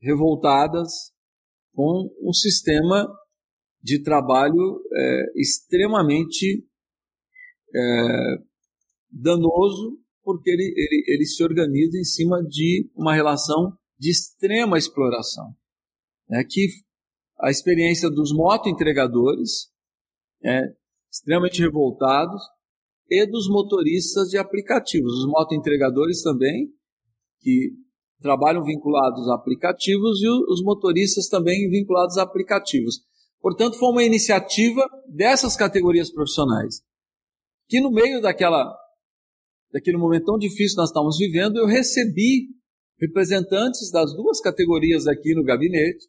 revoltadas 0.00 1.12
com 1.74 2.10
um 2.22 2.32
sistema 2.32 3.08
de 3.82 4.02
trabalho 4.02 4.80
é, 4.92 5.24
extremamente 5.36 6.64
é, 7.74 8.36
danoso, 9.10 9.98
porque 10.24 10.50
ele, 10.50 10.72
ele, 10.76 11.04
ele 11.06 11.26
se 11.26 11.42
organiza 11.44 11.98
em 11.98 12.04
cima 12.04 12.42
de 12.42 12.90
uma 12.96 13.14
relação 13.14 13.76
de 13.98 14.10
extrema 14.10 14.78
exploração, 14.78 15.54
né, 16.28 16.42
que 16.48 16.68
a 17.38 17.50
experiência 17.50 18.10
dos 18.10 18.32
moto-entregadores, 18.32 19.68
é, 20.42 20.62
extremamente 21.12 21.60
revoltados, 21.60 22.42
e 23.10 23.26
dos 23.26 23.48
motoristas 23.48 24.28
de 24.28 24.38
aplicativos. 24.38 25.12
Os 25.12 25.26
moto-entregadores 25.26 26.22
também, 26.22 26.68
que 27.40 27.72
trabalham 28.20 28.64
vinculados 28.64 29.28
a 29.28 29.34
aplicativos, 29.34 30.22
e 30.22 30.28
os 30.28 30.62
motoristas 30.62 31.28
também 31.28 31.68
vinculados 31.68 32.16
a 32.16 32.22
aplicativos. 32.22 33.00
Portanto, 33.40 33.78
foi 33.78 33.90
uma 33.90 34.02
iniciativa 34.02 34.88
dessas 35.06 35.54
categorias 35.54 36.10
profissionais, 36.10 36.80
que 37.68 37.80
no 37.80 37.90
meio 37.90 38.22
daquela, 38.22 38.74
daquele 39.74 39.98
momento 39.98 40.26
tão 40.26 40.38
difícil 40.38 40.76
que 40.76 40.82
nós 40.82 40.90
estávamos 40.90 41.18
vivendo, 41.18 41.56
eu 41.56 41.66
recebi 41.66 42.46
representantes 42.96 43.90
das 43.90 44.14
duas 44.14 44.40
categorias 44.40 45.08
aqui 45.08 45.34
no 45.34 45.42
gabinete, 45.42 46.06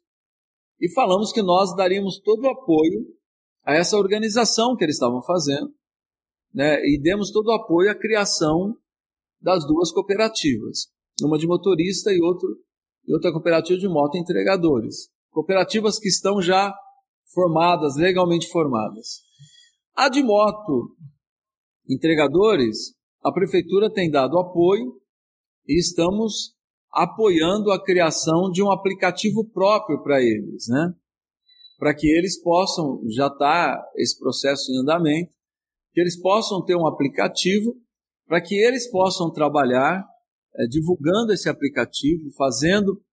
e 0.80 0.94
falamos 0.94 1.32
que 1.32 1.42
nós 1.42 1.76
daríamos 1.76 2.20
todo 2.20 2.44
o 2.44 2.50
apoio 2.50 3.08
a 3.64 3.74
essa 3.74 3.98
organização 3.98 4.76
que 4.76 4.84
eles 4.84 4.98
estavam 4.98 5.20
fazendo, 5.24 5.74
né, 6.54 6.76
e 6.86 7.02
demos 7.02 7.32
todo 7.32 7.48
o 7.48 7.54
apoio 7.54 7.90
à 7.90 7.96
criação 7.96 8.78
das 9.42 9.66
duas 9.66 9.92
cooperativas, 9.92 10.86
uma 11.24 11.40
de 11.40 11.48
motorista 11.48 12.12
e, 12.14 12.22
outro, 12.22 12.48
e 13.08 13.14
outra 13.16 13.32
cooperativa 13.32 13.80
de 13.80 13.88
moto 13.88 14.16
entregadores. 14.16 15.10
Cooperativas 15.32 15.98
que 15.98 16.08
estão 16.08 16.40
já 16.40 16.72
formadas, 17.34 17.96
legalmente 17.98 18.48
formadas. 18.48 19.22
A 19.96 20.08
de 20.08 20.22
moto 20.22 20.96
entregadores, 21.90 22.95
a 23.26 23.32
prefeitura 23.32 23.92
tem 23.92 24.12
dado 24.12 24.38
apoio 24.38 25.02
e 25.68 25.80
estamos 25.80 26.56
apoiando 26.92 27.72
a 27.72 27.84
criação 27.84 28.52
de 28.52 28.62
um 28.62 28.72
aplicativo 28.72 29.44
próprio 29.44 30.04
para 30.04 30.22
eles, 30.22 30.68
né? 30.70 30.94
Para 31.80 31.96
que 31.96 32.08
eles 32.08 32.40
possam 32.40 33.02
já 33.10 33.26
estar 33.26 33.78
tá 33.78 33.92
esse 33.96 34.18
processo 34.20 34.72
em 34.72 34.80
andamento, 34.80 35.34
que 35.92 36.00
eles 36.00 36.22
possam 36.22 36.64
ter 36.64 36.76
um 36.76 36.86
aplicativo 36.86 37.76
para 38.28 38.40
que 38.40 38.54
eles 38.64 38.90
possam 38.92 39.32
trabalhar 39.32 40.06
é, 40.56 40.68
divulgando 40.68 41.34
esse 41.34 41.50
aplicativo, 41.50 42.30
fazendo 42.38 43.04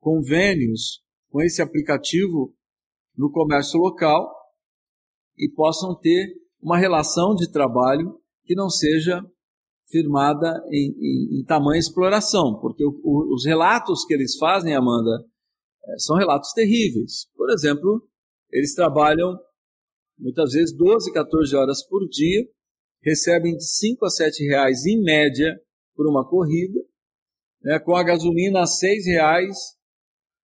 convênios 0.00 1.04
com 1.30 1.40
esse 1.40 1.62
aplicativo 1.62 2.52
no 3.16 3.30
comércio 3.30 3.78
local 3.78 4.28
e 5.38 5.48
possam 5.54 5.96
ter 5.96 6.34
uma 6.60 6.76
relação 6.76 7.36
de 7.36 7.48
trabalho 7.50 8.20
que 8.44 8.56
não 8.56 8.68
seja 8.68 9.24
firmada 9.92 10.50
em, 10.70 10.94
em, 10.98 11.40
em 11.40 11.44
tamanha 11.44 11.78
exploração, 11.78 12.58
porque 12.58 12.82
o, 12.84 12.98
o, 13.04 13.34
os 13.34 13.44
relatos 13.44 14.04
que 14.06 14.14
eles 14.14 14.36
fazem, 14.38 14.74
Amanda, 14.74 15.22
é, 15.86 15.98
são 15.98 16.16
relatos 16.16 16.52
terríveis. 16.54 17.26
Por 17.36 17.50
exemplo, 17.50 18.02
eles 18.50 18.74
trabalham 18.74 19.38
muitas 20.18 20.52
vezes 20.52 20.74
12, 20.74 21.12
14 21.12 21.54
horas 21.54 21.86
por 21.86 22.08
dia, 22.08 22.48
recebem 23.02 23.54
de 23.56 23.64
5 23.64 24.06
a 24.06 24.10
7 24.10 24.44
reais 24.46 24.86
em 24.86 25.02
média 25.02 25.60
por 25.94 26.08
uma 26.08 26.26
corrida, 26.26 26.80
né, 27.62 27.78
com 27.78 27.94
a 27.94 28.02
gasolina 28.02 28.62
a 28.62 28.66
6 28.66 29.06
reais. 29.06 29.56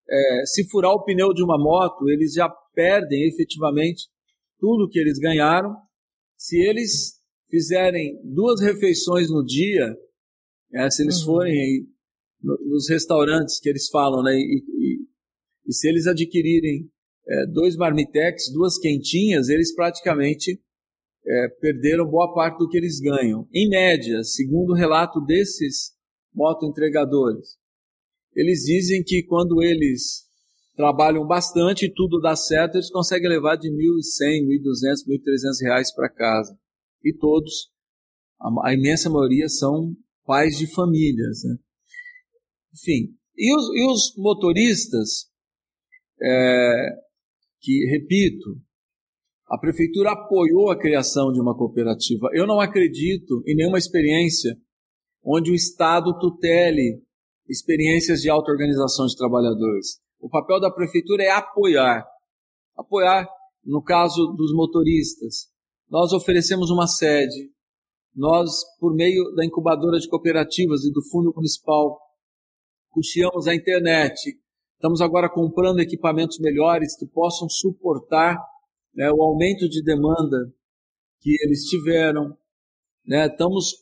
É, 0.09 0.45
se 0.45 0.67
furar 0.69 0.91
o 0.91 1.03
pneu 1.03 1.33
de 1.33 1.43
uma 1.43 1.57
moto, 1.57 2.09
eles 2.09 2.33
já 2.33 2.49
perdem 2.73 3.27
efetivamente 3.27 4.07
tudo 4.59 4.89
que 4.89 4.99
eles 4.99 5.19
ganharam. 5.19 5.75
Se 6.37 6.57
eles 6.57 7.16
fizerem 7.49 8.19
duas 8.23 8.61
refeições 8.61 9.29
no 9.29 9.43
dia, 9.43 9.95
é, 10.73 10.89
se 10.89 11.03
eles 11.03 11.19
uhum. 11.19 11.25
forem 11.25 11.53
aí, 11.53 11.85
nos 12.41 12.87
restaurantes 12.89 13.59
que 13.59 13.69
eles 13.69 13.89
falam, 13.89 14.21
né, 14.21 14.33
e, 14.33 14.63
e, 14.67 14.99
e 15.67 15.73
se 15.73 15.87
eles 15.87 16.07
adquirirem 16.07 16.89
é, 17.27 17.45
dois 17.47 17.75
marmitex, 17.75 18.51
duas 18.53 18.77
quentinhas, 18.77 19.49
eles 19.49 19.73
praticamente 19.73 20.61
é, 21.25 21.47
perderam 21.59 22.09
boa 22.09 22.33
parte 22.33 22.59
do 22.59 22.69
que 22.69 22.77
eles 22.77 22.99
ganham. 22.99 23.47
Em 23.53 23.67
média, 23.69 24.23
segundo 24.23 24.71
o 24.71 24.75
relato 24.75 25.19
desses 25.21 25.91
motoentregadores, 26.33 27.57
eles 28.33 28.61
dizem 28.61 29.03
que 29.03 29.23
quando 29.23 29.61
eles 29.61 30.27
trabalham 30.75 31.25
bastante 31.25 31.85
e 31.85 31.93
tudo 31.93 32.21
dá 32.21 32.35
certo, 32.35 32.75
eles 32.75 32.91
conseguem 32.91 33.29
levar 33.29 33.55
de 33.55 33.67
1.100, 33.67 34.45
1.200, 34.45 35.07
1.300 35.07 35.63
reais 35.63 35.93
para 35.93 36.07
casa. 36.07 36.57
E 37.03 37.13
todos, 37.15 37.71
a, 38.39 38.69
a, 38.69 38.73
imensa 38.73 39.09
maioria 39.09 39.47
são 39.47 39.95
pais 40.25 40.57
de 40.57 40.67
famílias. 40.73 41.43
Né? 41.43 41.57
Enfim, 42.73 43.15
e 43.35 43.55
os, 43.55 43.69
e 43.75 43.91
os 43.91 44.13
motoristas, 44.17 45.29
é, 46.21 46.89
que, 47.61 47.85
repito, 47.91 48.59
a 49.47 49.57
prefeitura 49.57 50.11
apoiou 50.11 50.69
a 50.69 50.77
criação 50.77 51.31
de 51.31 51.39
uma 51.39 51.55
cooperativa. 51.55 52.29
Eu 52.33 52.45
não 52.45 52.59
acredito 52.59 53.41
em 53.47 53.55
nenhuma 53.55 53.77
experiência 53.77 54.57
onde 55.23 55.51
o 55.51 55.55
Estado 55.55 56.17
tutele 56.19 57.01
experiências 57.47 58.21
de 58.21 58.29
auto-organização 58.29 59.05
de 59.05 59.15
trabalhadores. 59.15 59.99
O 60.19 60.29
papel 60.29 60.59
da 60.59 60.71
prefeitura 60.71 61.23
é 61.23 61.29
apoiar. 61.29 62.05
Apoiar, 62.75 63.27
no 63.63 63.81
caso 63.81 64.33
dos 64.35 64.53
motoristas. 64.53 65.49
Nós 65.89 66.11
oferecemos 66.13 66.69
uma 66.69 66.87
sede. 66.87 67.51
Nós, 68.15 68.49
por 68.79 68.93
meio 68.95 69.33
da 69.35 69.45
incubadora 69.45 69.99
de 69.99 70.07
cooperativas 70.07 70.83
e 70.83 70.91
do 70.91 71.03
Fundo 71.09 71.31
Municipal, 71.35 71.99
custeamos 72.89 73.47
a 73.47 73.53
internet, 73.53 74.37
Estamos 74.77 75.01
agora 75.01 75.27
comprando 75.27 75.79
equipamentos 75.79 76.37
melhores 76.37 76.95
que 76.95 77.07
possam 77.07 77.49
suportar 77.49 78.37
né, 78.93 79.11
o 79.11 79.23
aumento 79.23 79.67
de 79.67 79.81
demanda 79.81 80.37
que 81.19 81.35
eles 81.43 81.63
tiveram. 81.63 82.37
Né? 83.03 83.25
Estamos 83.25 83.73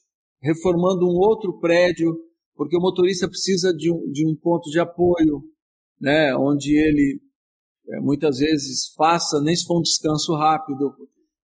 reformando 0.42 1.06
um 1.06 1.18
outro 1.18 1.60
prédio, 1.60 2.16
porque 2.56 2.78
o 2.78 2.80
motorista 2.80 3.28
precisa 3.28 3.74
de 3.74 3.91
um, 3.91 4.10
de 4.10 4.26
um 4.26 4.38
ponto 4.38 4.70
de 4.70 4.80
apoio, 4.80 5.44
né? 6.00 6.34
onde 6.34 6.74
ele 6.78 7.20
é, 7.89 8.00
muitas 8.00 8.38
vezes 8.38 8.94
faça, 8.96 9.41
nem 9.41 9.54
se 9.54 9.65
for 9.65 9.80
um 9.80 9.82
descanso 9.82 10.34
rápido, 10.34 10.96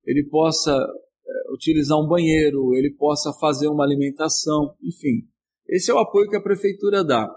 ele 0.06 0.28
possa 0.30 0.72
é, 0.72 1.54
utilizar 1.54 1.98
um 2.00 2.08
banheiro, 2.08 2.74
ele 2.76 2.94
possa 2.94 3.32
fazer 3.40 3.68
uma 3.68 3.84
alimentação, 3.84 4.76
enfim. 4.82 5.28
Esse 5.68 5.92
é 5.92 5.94
o 5.94 6.00
apoio 6.00 6.30
que 6.30 6.36
a 6.36 6.42
prefeitura 6.42 7.04
dá. 7.04 7.30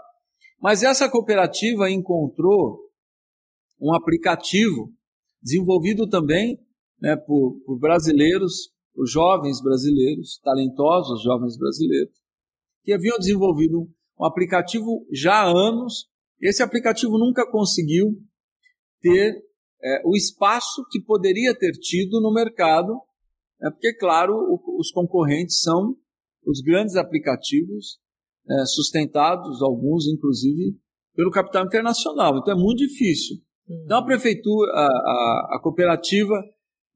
Mas 0.60 0.82
essa 0.82 1.08
cooperativa 1.08 1.90
encontrou 1.90 2.80
um 3.80 3.94
aplicativo 3.94 4.92
desenvolvido 5.42 6.08
também 6.08 6.58
né, 7.00 7.16
por, 7.16 7.60
por 7.66 7.78
brasileiros, 7.78 8.72
por 8.94 9.06
jovens 9.06 9.62
brasileiros, 9.62 10.40
talentosos 10.42 11.22
jovens 11.22 11.58
brasileiros, 11.58 12.14
que 12.82 12.92
haviam 12.92 13.18
desenvolvido 13.18 13.88
um 14.18 14.24
aplicativo 14.24 15.06
já 15.12 15.42
há 15.42 15.50
anos. 15.50 16.08
Esse 16.40 16.62
aplicativo 16.62 17.18
nunca 17.18 17.48
conseguiu 17.50 18.16
ter 19.00 19.34
é, 19.82 20.02
o 20.04 20.16
espaço 20.16 20.84
que 20.90 21.00
poderia 21.00 21.54
ter 21.54 21.72
tido 21.72 22.20
no 22.20 22.32
mercado, 22.32 22.92
é, 23.62 23.70
porque, 23.70 23.94
claro, 23.94 24.34
o, 24.34 24.80
os 24.80 24.90
concorrentes 24.90 25.60
são 25.60 25.96
os 26.46 26.60
grandes 26.60 26.96
aplicativos 26.96 27.98
é, 28.48 28.66
sustentados, 28.66 29.62
alguns 29.62 30.06
inclusive, 30.06 30.76
pelo 31.14 31.30
capital 31.30 31.64
internacional. 31.64 32.38
Então 32.38 32.54
é 32.54 32.60
muito 32.60 32.78
difícil. 32.78 33.36
Então 33.68 33.98
a 33.98 34.04
prefeitura, 34.04 34.70
a, 34.72 34.86
a, 34.86 35.56
a 35.56 35.60
cooperativa, 35.62 36.34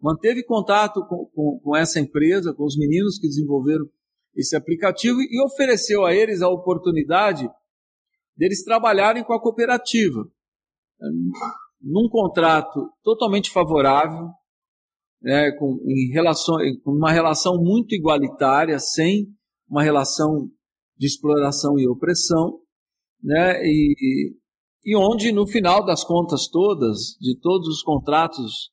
manteve 0.01 0.43
contato 0.45 1.05
com, 1.07 1.27
com, 1.35 1.61
com, 1.62 1.77
essa 1.77 1.99
empresa, 1.99 2.53
com 2.53 2.64
os 2.64 2.77
meninos 2.77 3.19
que 3.19 3.27
desenvolveram 3.27 3.88
esse 4.35 4.55
aplicativo 4.55 5.19
e 5.21 5.43
ofereceu 5.43 6.05
a 6.05 6.14
eles 6.14 6.43
a 6.43 6.49
oportunidade 6.49 7.49
deles 8.37 8.62
trabalharem 8.62 9.25
com 9.25 9.33
a 9.33 9.41
cooperativa. 9.41 10.25
Num 11.81 12.09
contrato 12.09 12.91
totalmente 13.03 13.51
favorável, 13.51 14.29
né, 15.23 15.53
com, 15.53 15.79
em 15.87 16.12
relação, 16.12 16.57
com 16.85 16.93
uma 16.93 17.12
relação 17.12 17.57
muito 17.62 17.95
igualitária, 17.95 18.79
sem 18.79 19.27
uma 19.69 19.83
relação 19.83 20.49
de 20.97 21.07
exploração 21.07 21.79
e 21.79 21.88
opressão, 21.88 22.61
né? 23.23 23.61
E, 23.62 24.35
e 24.85 24.97
onde, 24.97 25.33
no 25.33 25.47
final 25.47 25.85
das 25.85 26.05
contas 26.05 26.49
todas, 26.49 27.17
de 27.21 27.38
todos 27.38 27.69
os 27.69 27.83
contratos 27.83 28.71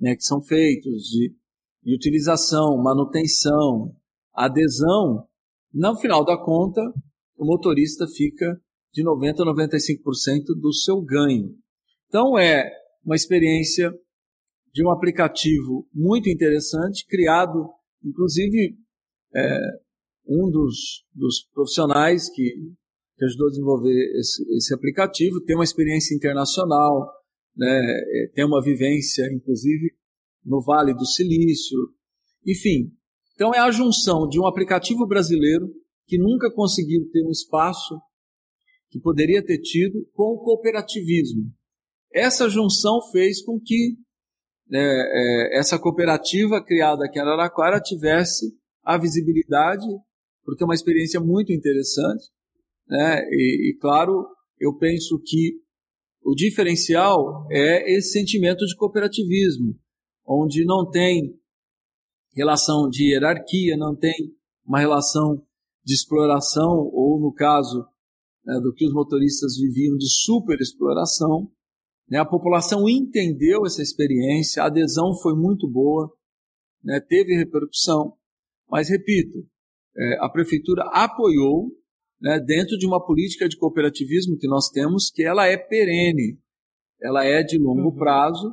né, 0.00 0.14
que 0.16 0.22
são 0.22 0.40
feitos 0.42 1.02
de, 1.04 1.34
de 1.82 1.94
utilização, 1.94 2.76
manutenção, 2.82 3.94
adesão, 4.32 5.26
no 5.72 5.96
final 5.96 6.24
da 6.24 6.36
conta, 6.36 6.80
o 7.36 7.44
motorista 7.44 8.06
fica 8.06 8.60
de 8.92 9.02
90% 9.02 9.40
a 9.40 9.54
95% 9.54 10.60
do 10.60 10.72
seu 10.72 11.00
ganho. 11.02 11.50
Então, 12.14 12.38
é 12.38 12.70
uma 13.04 13.16
experiência 13.16 13.92
de 14.72 14.86
um 14.86 14.90
aplicativo 14.92 15.84
muito 15.92 16.30
interessante, 16.30 17.04
criado, 17.08 17.68
inclusive, 18.04 18.78
é, 19.34 19.58
um 20.24 20.48
dos, 20.48 21.04
dos 21.12 21.44
profissionais 21.52 22.30
que, 22.30 22.54
que, 23.18 23.24
ajudou 23.24 23.48
a 23.48 23.50
desenvolver 23.50 24.12
esse, 24.16 24.44
esse, 24.54 24.72
aplicativo 24.72 25.40
tem 25.40 25.56
uma 25.56 25.64
experiência 25.64 26.14
internacional, 26.14 27.10
né, 27.56 27.66
é, 27.66 28.30
tem 28.32 28.44
uma 28.44 28.62
vivência, 28.62 29.26
inclusive, 29.32 29.90
no 30.44 30.62
Vale 30.62 30.94
do 30.94 31.04
Silício, 31.04 31.76
enfim. 32.46 32.92
Então 33.34 33.52
é 33.52 33.58
a 33.58 33.72
junção 33.72 34.28
de 34.28 34.38
um 34.38 34.46
aplicativo 34.46 35.04
brasileiro 35.04 35.66
que 36.06 36.16
nunca 36.16 36.48
conseguiu 36.48 37.10
ter 37.10 37.26
um 37.26 37.32
espaço 37.32 38.00
que 38.88 39.00
poderia 39.00 39.44
ter 39.44 39.58
tido 39.58 40.08
com 40.14 40.34
o 40.34 40.38
cooperativismo. 40.44 41.52
Essa 42.14 42.48
junção 42.48 43.00
fez 43.10 43.42
com 43.42 43.58
que 43.58 43.96
é, 44.72 44.78
é, 44.78 45.58
essa 45.58 45.78
cooperativa 45.78 46.64
criada 46.64 47.04
aqui 47.04 47.18
em 47.18 47.22
Araraquara 47.22 47.80
tivesse 47.80 48.56
a 48.82 48.96
visibilidade 48.96 49.86
porque 50.44 50.62
é 50.62 50.66
uma 50.66 50.74
experiência 50.74 51.20
muito 51.20 51.52
interessante, 51.52 52.24
né? 52.86 53.20
E, 53.30 53.70
e, 53.70 53.78
claro, 53.80 54.26
eu 54.60 54.76
penso 54.76 55.20
que 55.24 55.58
o 56.22 56.34
diferencial 56.34 57.46
é 57.50 57.92
esse 57.96 58.12
sentimento 58.12 58.64
de 58.66 58.76
cooperativismo, 58.76 59.74
onde 60.26 60.64
não 60.64 60.88
tem 60.88 61.34
relação 62.34 62.88
de 62.88 63.10
hierarquia, 63.10 63.76
não 63.76 63.96
tem 63.96 64.14
uma 64.66 64.80
relação 64.80 65.42
de 65.84 65.94
exploração, 65.94 66.90
ou 66.92 67.20
no 67.20 67.32
caso 67.32 67.86
né, 68.44 68.58
do 68.60 68.72
que 68.72 68.86
os 68.86 68.92
motoristas 68.92 69.56
viviam 69.56 69.96
de 69.96 70.08
superexploração. 70.08 71.50
Né? 72.08 72.18
A 72.18 72.24
população 72.24 72.88
entendeu 72.88 73.64
essa 73.64 73.82
experiência, 73.82 74.62
a 74.62 74.66
adesão 74.66 75.14
foi 75.22 75.34
muito 75.34 75.68
boa, 75.68 76.10
né? 76.82 77.00
teve 77.00 77.36
repercussão, 77.36 78.14
mas 78.68 78.88
repito, 78.88 79.38
é, 79.96 80.18
a 80.20 80.28
prefeitura 80.28 80.82
apoiou 80.92 81.70
né, 82.20 82.40
dentro 82.40 82.76
de 82.78 82.86
uma 82.86 83.04
política 83.04 83.48
de 83.48 83.56
cooperativismo 83.56 84.38
que 84.38 84.48
nós 84.48 84.68
temos, 84.70 85.10
que 85.10 85.22
ela 85.22 85.46
é 85.46 85.56
perene, 85.56 86.38
ela 87.02 87.24
é 87.24 87.42
de 87.42 87.58
longo 87.58 87.90
uhum. 87.90 87.96
prazo, 87.96 88.50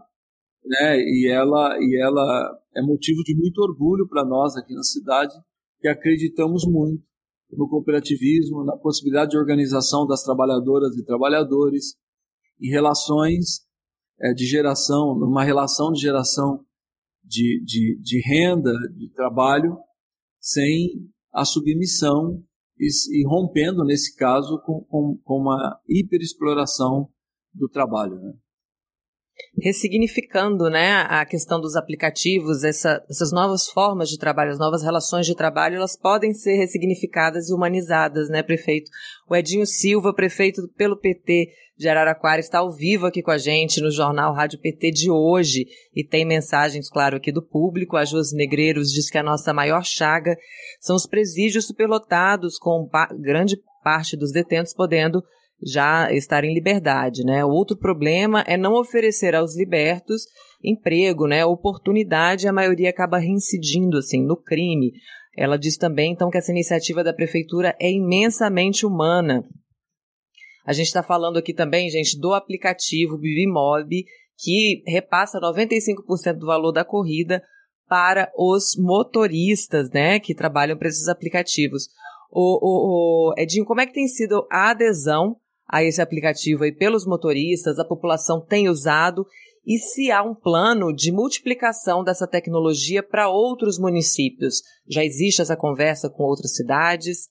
né? 0.65 0.97
E 0.99 1.27
ela 1.31 1.77
e 1.79 1.99
ela 2.01 2.59
é 2.75 2.81
motivo 2.81 3.23
de 3.23 3.35
muito 3.35 3.59
orgulho 3.59 4.07
para 4.07 4.25
nós 4.25 4.55
aqui 4.55 4.73
na 4.73 4.83
cidade, 4.83 5.33
que 5.79 5.87
acreditamos 5.87 6.65
muito 6.67 7.03
no 7.51 7.67
cooperativismo, 7.67 8.63
na 8.63 8.77
possibilidade 8.77 9.31
de 9.31 9.37
organização 9.37 10.05
das 10.05 10.23
trabalhadoras 10.23 10.95
e 10.97 11.05
trabalhadores, 11.05 11.95
em 12.61 12.69
relações 12.69 13.65
é, 14.19 14.33
de 14.33 14.45
geração, 14.45 15.17
numa 15.17 15.43
relação 15.43 15.91
de 15.91 15.99
geração 15.99 16.63
de, 17.23 17.63
de, 17.65 17.99
de 18.01 18.21
renda, 18.21 18.71
de 18.95 19.09
trabalho, 19.09 19.77
sem 20.39 21.09
a 21.33 21.45
submissão 21.45 22.43
e, 22.77 22.87
e 22.87 23.27
rompendo, 23.27 23.83
nesse 23.83 24.15
caso, 24.15 24.61
com, 24.65 24.83
com, 24.83 25.17
com 25.23 25.39
uma 25.39 25.79
hiperexploração 25.87 27.09
do 27.53 27.67
trabalho. 27.67 28.19
Né? 28.19 28.33
Ressignificando 29.61 30.69
né, 30.69 31.05
a 31.09 31.25
questão 31.25 31.59
dos 31.59 31.75
aplicativos, 31.75 32.63
essa, 32.63 33.03
essas 33.09 33.31
novas 33.31 33.67
formas 33.67 34.09
de 34.09 34.17
trabalho, 34.17 34.51
as 34.51 34.59
novas 34.59 34.83
relações 34.83 35.25
de 35.25 35.35
trabalho, 35.35 35.75
elas 35.75 35.97
podem 35.97 36.33
ser 36.33 36.55
ressignificadas 36.55 37.49
e 37.49 37.53
humanizadas, 37.53 38.29
né, 38.29 38.41
prefeito? 38.41 38.89
O 39.29 39.35
Edinho 39.35 39.65
Silva, 39.65 40.13
prefeito 40.13 40.67
pelo 40.75 40.97
PT 40.97 41.49
de 41.77 41.89
Araraquara, 41.89 42.39
está 42.39 42.59
ao 42.59 42.71
vivo 42.71 43.05
aqui 43.05 43.21
com 43.21 43.31
a 43.31 43.37
gente 43.37 43.81
no 43.81 43.91
Jornal 43.91 44.33
Rádio 44.33 44.59
PT 44.59 44.91
de 44.91 45.11
hoje 45.11 45.65
e 45.95 46.03
tem 46.03 46.25
mensagens, 46.25 46.89
claro, 46.89 47.17
aqui 47.17 47.31
do 47.31 47.41
público. 47.41 47.97
A 47.97 48.05
Jos 48.05 48.31
Negreiros 48.31 48.91
diz 48.91 49.09
que 49.09 49.17
a 49.17 49.23
nossa 49.23 49.53
maior 49.53 49.83
chaga 49.83 50.37
são 50.79 50.95
os 50.95 51.05
presídios 51.05 51.65
superlotados, 51.65 52.57
com 52.57 52.89
grande 53.19 53.57
parte 53.83 54.15
dos 54.15 54.31
detentos 54.31 54.73
podendo 54.73 55.23
já 55.63 56.11
estar 56.11 56.43
em 56.43 56.53
liberdade, 56.53 57.23
né? 57.23 57.43
Outro 57.45 57.77
problema 57.77 58.43
é 58.47 58.57
não 58.57 58.73
oferecer 58.73 59.35
aos 59.35 59.55
libertos 59.55 60.23
emprego, 60.63 61.27
né? 61.27 61.45
Oportunidade, 61.45 62.47
a 62.47 62.53
maioria 62.53 62.89
acaba 62.89 63.17
reincidindo, 63.17 63.97
assim, 63.97 64.23
no 64.23 64.37
crime. 64.37 64.91
Ela 65.35 65.57
diz 65.57 65.77
também, 65.77 66.11
então, 66.11 66.29
que 66.29 66.37
essa 66.37 66.51
iniciativa 66.51 67.03
da 67.03 67.13
prefeitura 67.13 67.75
é 67.79 67.91
imensamente 67.91 68.85
humana. 68.85 69.43
A 70.65 70.73
gente 70.73 70.87
está 70.87 71.01
falando 71.01 71.37
aqui 71.37 71.53
também, 71.53 71.89
gente, 71.89 72.19
do 72.19 72.33
aplicativo 72.33 73.17
Bibimob, 73.17 74.05
que 74.37 74.83
repassa 74.85 75.39
95% 75.39 76.37
do 76.37 76.45
valor 76.45 76.71
da 76.71 76.85
corrida 76.85 77.41
para 77.87 78.31
os 78.37 78.75
motoristas, 78.77 79.89
né, 79.89 80.19
que 80.19 80.35
trabalham 80.35 80.77
para 80.77 80.87
esses 80.87 81.07
aplicativos. 81.07 81.87
O, 82.31 82.59
o, 82.61 83.31
o, 83.31 83.33
Edinho, 83.37 83.65
como 83.65 83.81
é 83.81 83.85
que 83.85 83.93
tem 83.93 84.07
sido 84.07 84.47
a 84.49 84.69
adesão 84.69 85.35
a 85.71 85.83
esse 85.83 86.01
aplicativo 86.01 86.63
aí 86.63 86.71
pelos 86.73 87.05
motoristas, 87.05 87.79
a 87.79 87.85
população 87.85 88.45
tem 88.45 88.67
usado 88.67 89.25
e 89.65 89.77
se 89.77 90.11
há 90.11 90.21
um 90.21 90.35
plano 90.35 90.93
de 90.93 91.11
multiplicação 91.11 92.03
dessa 92.03 92.27
tecnologia 92.27 93.01
para 93.01 93.29
outros 93.29 93.79
municípios. 93.79 94.61
Já 94.89 95.05
existe 95.05 95.41
essa 95.41 95.55
conversa 95.55 96.09
com 96.09 96.23
outras 96.23 96.55
cidades? 96.55 97.29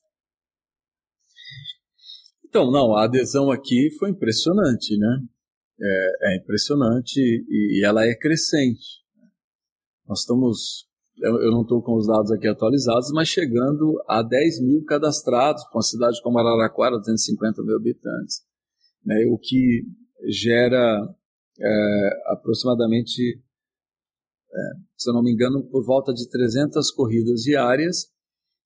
Então, 2.43 2.71
não, 2.71 2.95
a 2.95 3.03
adesão 3.03 3.51
aqui 3.51 3.89
foi 3.99 4.09
impressionante, 4.09 4.97
né? 4.97 5.19
É, 5.79 6.33
é 6.33 6.37
impressionante 6.37 7.17
e, 7.19 7.79
e 7.79 7.85
ela 7.85 8.05
é 8.05 8.15
crescente. 8.15 9.01
Nós 10.07 10.21
estamos 10.21 10.87
eu 11.21 11.51
não 11.51 11.61
estou 11.61 11.81
com 11.83 11.95
os 11.95 12.07
dados 12.07 12.31
aqui 12.31 12.47
atualizados, 12.47 13.11
mas 13.11 13.27
chegando 13.27 14.01
a 14.07 14.23
10 14.23 14.61
mil 14.61 14.83
cadastrados, 14.85 15.63
com 15.71 15.77
a 15.77 15.83
cidade 15.83 16.21
como 16.23 16.39
Araraquara, 16.39 16.97
250 16.97 17.61
mil 17.63 17.75
habitantes, 17.75 18.41
né, 19.05 19.25
o 19.29 19.37
que 19.37 19.83
gera 20.27 21.07
é, 21.59 22.09
aproximadamente, 22.27 23.39
é, 24.51 24.59
se 24.97 25.09
eu 25.09 25.13
não 25.13 25.21
me 25.21 25.31
engano, 25.31 25.63
por 25.69 25.85
volta 25.85 26.11
de 26.11 26.27
300 26.27 26.89
corridas 26.91 27.41
diárias, 27.41 28.07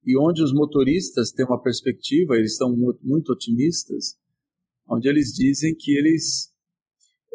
e 0.06 0.18
onde 0.18 0.42
os 0.42 0.54
motoristas 0.54 1.32
têm 1.32 1.46
uma 1.46 1.62
perspectiva, 1.62 2.38
eles 2.38 2.54
estão 2.54 2.74
muito, 2.76 3.00
muito 3.04 3.34
otimistas, 3.34 4.16
onde 4.88 5.10
eles 5.10 5.34
dizem 5.34 5.76
que 5.76 5.92
eles 5.98 6.54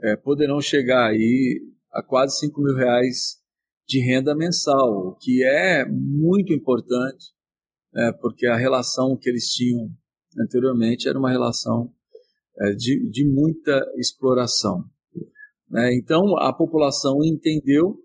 é, 0.02 0.16
poderão 0.16 0.60
chegar 0.60 1.08
aí 1.08 1.60
a 1.92 2.02
quase 2.02 2.38
5 2.38 2.62
mil 2.62 2.76
reais 2.76 3.39
de 3.90 3.98
renda 3.98 4.36
mensal, 4.36 5.08
o 5.08 5.16
que 5.16 5.42
é 5.42 5.84
muito 5.84 6.52
importante, 6.52 7.34
é, 7.96 8.12
porque 8.12 8.46
a 8.46 8.56
relação 8.56 9.16
que 9.16 9.28
eles 9.28 9.46
tinham 9.48 9.90
anteriormente 10.38 11.08
era 11.08 11.18
uma 11.18 11.28
relação 11.28 11.92
é, 12.60 12.70
de, 12.70 13.10
de 13.10 13.28
muita 13.28 13.84
exploração. 13.96 14.84
Né? 15.68 15.92
Então 15.96 16.38
a 16.38 16.52
população 16.52 17.18
entendeu. 17.24 17.96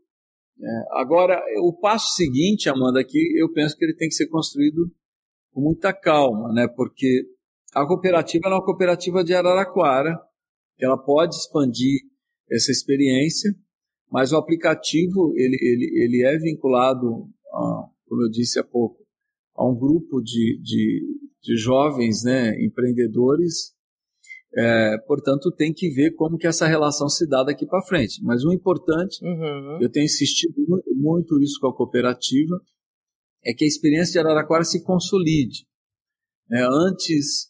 É, 0.59 0.99
agora, 0.99 1.39
o 1.59 1.77
passo 1.79 2.15
seguinte, 2.15 2.67
Amanda, 2.67 2.99
aqui 2.99 3.19
eu 3.39 3.53
penso 3.53 3.77
que 3.77 3.85
ele 3.85 3.95
tem 3.95 4.09
que 4.09 4.15
ser 4.15 4.27
construído 4.27 4.91
com 5.53 5.61
muita 5.61 5.93
calma, 5.93 6.51
né? 6.51 6.67
porque 6.67 7.27
a 7.75 7.85
cooperativa 7.85 8.47
é 8.47 8.53
uma 8.53 8.65
cooperativa 8.65 9.23
de 9.23 9.35
Araraquara, 9.35 10.19
que 10.77 10.83
ela 10.83 10.97
pode 10.97 11.35
expandir 11.35 12.01
essa 12.49 12.71
experiência, 12.71 13.53
mas 14.15 14.31
o 14.31 14.37
aplicativo 14.37 15.33
ele, 15.35 15.57
ele, 15.61 16.05
ele 16.05 16.23
é 16.23 16.37
vinculado, 16.37 17.27
a, 17.51 17.89
como 18.07 18.23
eu 18.23 18.29
disse 18.29 18.57
há 18.57 18.63
pouco, 18.63 19.05
a 19.53 19.69
um 19.69 19.77
grupo 19.77 20.21
de, 20.21 20.57
de, 20.63 21.05
de 21.43 21.57
jovens 21.57 22.23
né, 22.23 22.55
empreendedores, 22.63 23.73
é, 24.55 24.97
portanto 25.05 25.51
tem 25.51 25.73
que 25.73 25.89
ver 25.89 26.11
como 26.11 26.37
que 26.37 26.47
essa 26.47 26.65
relação 26.65 27.09
se 27.09 27.27
dá 27.27 27.43
daqui 27.43 27.65
para 27.65 27.85
frente. 27.85 28.23
Mas 28.23 28.45
o 28.45 28.53
importante, 28.53 29.19
uhum. 29.21 29.79
eu 29.81 29.91
tenho 29.91 30.05
insistido 30.05 30.55
muito 30.95 31.37
isso 31.41 31.59
com 31.59 31.67
a 31.67 31.75
cooperativa, 31.75 32.57
é 33.43 33.53
que 33.53 33.65
a 33.65 33.67
experiência 33.67 34.13
de 34.13 34.19
Araraquara 34.19 34.63
se 34.63 34.81
consolide. 34.81 35.67
É, 36.49 36.61
antes 36.63 37.49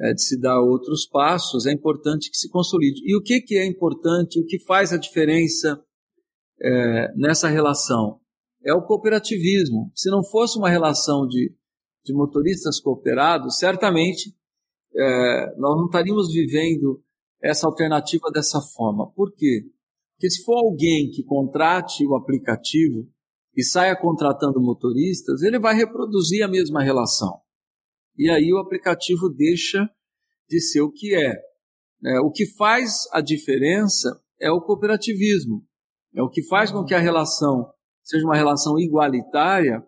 é, 0.00 0.14
de 0.14 0.22
se 0.22 0.38
dar 0.38 0.60
outros 0.60 1.08
passos, 1.08 1.66
é 1.66 1.72
importante 1.72 2.30
que 2.30 2.36
se 2.36 2.48
consolide. 2.48 3.00
E 3.04 3.16
o 3.16 3.20
que, 3.20 3.40
que 3.40 3.56
é 3.56 3.66
importante, 3.66 4.38
o 4.38 4.46
que 4.46 4.60
faz 4.60 4.92
a 4.92 4.96
diferença 4.96 5.84
é, 6.60 7.14
nessa 7.16 7.48
relação 7.48 8.20
é 8.64 8.72
o 8.72 8.82
cooperativismo. 8.82 9.90
Se 9.94 10.10
não 10.10 10.24
fosse 10.24 10.58
uma 10.58 10.70
relação 10.70 11.26
de, 11.26 11.54
de 12.04 12.14
motoristas 12.14 12.80
cooperados, 12.80 13.58
certamente 13.58 14.34
é, 14.94 15.54
nós 15.58 15.76
não 15.76 15.86
estaríamos 15.86 16.32
vivendo 16.32 17.02
essa 17.42 17.66
alternativa 17.66 18.30
dessa 18.32 18.60
forma. 18.74 19.10
Por 19.12 19.34
quê? 19.34 19.64
Porque 20.14 20.30
se 20.30 20.42
for 20.44 20.56
alguém 20.56 21.10
que 21.10 21.22
contrate 21.24 22.06
o 22.06 22.16
aplicativo 22.16 23.06
e 23.56 23.62
saia 23.62 23.94
contratando 24.00 24.62
motoristas, 24.62 25.42
ele 25.42 25.58
vai 25.58 25.74
reproduzir 25.74 26.42
a 26.42 26.48
mesma 26.48 26.82
relação. 26.82 27.40
E 28.16 28.30
aí 28.30 28.52
o 28.52 28.58
aplicativo 28.58 29.28
deixa 29.28 29.88
de 30.48 30.60
ser 30.60 30.82
o 30.82 30.90
que 30.90 31.14
é. 31.14 31.34
é 32.04 32.20
o 32.20 32.30
que 32.30 32.46
faz 32.56 32.92
a 33.12 33.20
diferença 33.20 34.20
é 34.40 34.50
o 34.50 34.60
cooperativismo. 34.60 35.64
É 36.14 36.22
o 36.22 36.28
que 36.28 36.42
faz 36.44 36.70
com 36.70 36.84
que 36.84 36.94
a 36.94 36.98
relação 36.98 37.70
seja 38.02 38.24
uma 38.24 38.36
relação 38.36 38.78
igualitária 38.78 39.82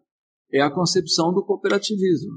é 0.53 0.61
a 0.61 0.71
concepção 0.71 1.33
do 1.33 1.45
cooperativismo. 1.45 2.33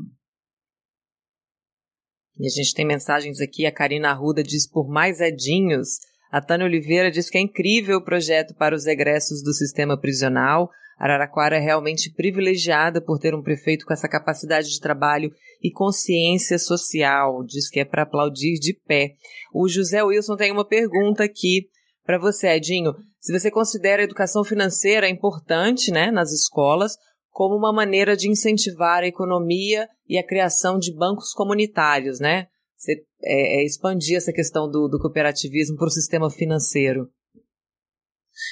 E 2.38 2.45
a 2.45 2.49
gente 2.49 2.73
tem 2.73 2.86
mensagens 2.86 3.39
aqui, 3.41 3.65
a 3.65 3.71
Karina 3.71 4.10
Arruda 4.10 4.43
diz 4.43 4.69
por 4.69 4.88
mais 4.88 5.19
edinhos. 5.19 5.97
A 6.32 6.41
Tânia 6.41 6.65
Oliveira 6.65 7.12
diz 7.12 7.30
que 7.30 7.38
é 7.38 7.41
incrível 7.41 7.97
o 7.97 8.04
projeto 8.04 8.56
para 8.56 8.75
os 8.75 8.86
egressos 8.86 9.43
do 9.43 9.54
sistema 9.54 9.99
prisional. 9.99 10.69
Araraquara 10.97 11.58
é 11.58 11.60
realmente 11.60 12.13
privilegiada 12.13 13.02
por 13.02 13.19
ter 13.19 13.34
um 13.34 13.41
prefeito 13.41 13.86
com 13.86 13.93
essa 13.93 14.08
capacidade 14.08 14.69
de 14.69 14.80
trabalho 14.80 15.32
e 15.62 15.71
consciência 15.71 16.58
social. 16.60 17.43
Diz 17.45 17.69
que 17.69 17.80
é 17.80 17.86
para 17.86 18.04
aplaudir 18.04 18.60
de 18.60 18.73
pé. 18.73 19.15
O 19.54 19.67
José 19.67 20.04
Wilson 20.04 20.36
tem 20.36 20.52
uma 20.52 20.67
pergunta 20.67 21.23
aqui 21.23 21.69
para 22.06 22.17
você, 22.17 22.47
Edinho, 22.47 22.93
se 23.19 23.38
você 23.38 23.51
considera 23.51 24.01
a 24.01 24.05
educação 24.05 24.43
financeira 24.43 25.10
importante 25.10 25.91
né, 25.91 26.10
nas 26.10 26.32
escolas 26.32 26.97
como 27.29 27.55
uma 27.55 27.73
maneira 27.73 28.17
de 28.17 28.29
incentivar 28.29 29.03
a 29.03 29.08
economia 29.08 29.88
e 30.08 30.17
a 30.17 30.25
criação 30.25 30.79
de 30.79 30.93
bancos 30.93 31.32
comunitários, 31.34 32.19
né? 32.19 32.47
Você, 32.75 33.05
é, 33.21 33.62
é 33.62 33.65
expandir 33.65 34.17
essa 34.17 34.34
questão 34.34 34.69
do, 34.69 34.88
do 34.88 34.99
cooperativismo 34.99 35.77
para 35.77 35.88
o 35.88 35.91
sistema 35.91 36.29
financeiro. 36.29 37.10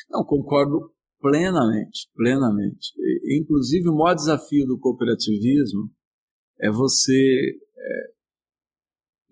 Não, 0.09 0.23
concordo 0.23 0.93
plenamente, 1.19 2.09
plenamente. 2.13 2.93
Inclusive, 3.39 3.89
o 3.89 3.95
maior 3.95 4.15
desafio 4.15 4.65
do 4.65 4.79
cooperativismo 4.79 5.89
é 6.59 6.69
você 6.69 7.57
é, 7.77 8.11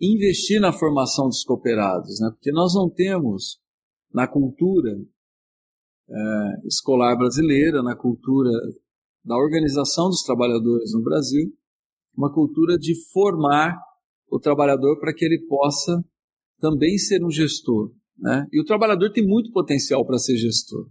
investir 0.02 0.60
na 0.60 0.74
formação 0.74 1.28
dos 1.28 1.43
cooperados, 1.43 2.19
né? 2.19 2.30
porque 2.32 2.52
nós 2.52 2.74
não 2.74 2.89
temos 2.89 3.60
na 4.13 4.28
cultura 4.28 4.91
é, 6.10 6.68
escolar 6.68 7.15
brasileira, 7.15 7.82
na 7.82 7.96
cultura 7.96 8.52
da 9.24 9.36
organização 9.36 10.08
dos 10.10 10.22
trabalhadores 10.22 10.94
no 10.94 11.02
Brasil, 11.02 11.52
uma 12.15 12.32
cultura 12.32 12.78
de 12.78 12.94
formar 13.12 13.76
o 14.30 14.39
trabalhador 14.39 15.00
para 15.00 15.13
que 15.13 15.26
ele 15.26 15.46
possa 15.48 16.04
também 16.60 16.98
ser 16.98 17.24
um 17.24 17.30
gestor. 17.30 17.91
Né? 18.18 18.46
E 18.52 18.62
o 18.62 18.65
trabalhador 18.65 19.12
tem 19.12 19.26
muito 19.26 19.52
potencial 19.52 20.06
para 20.06 20.18
ser 20.18 20.38
gestor. 20.38 20.88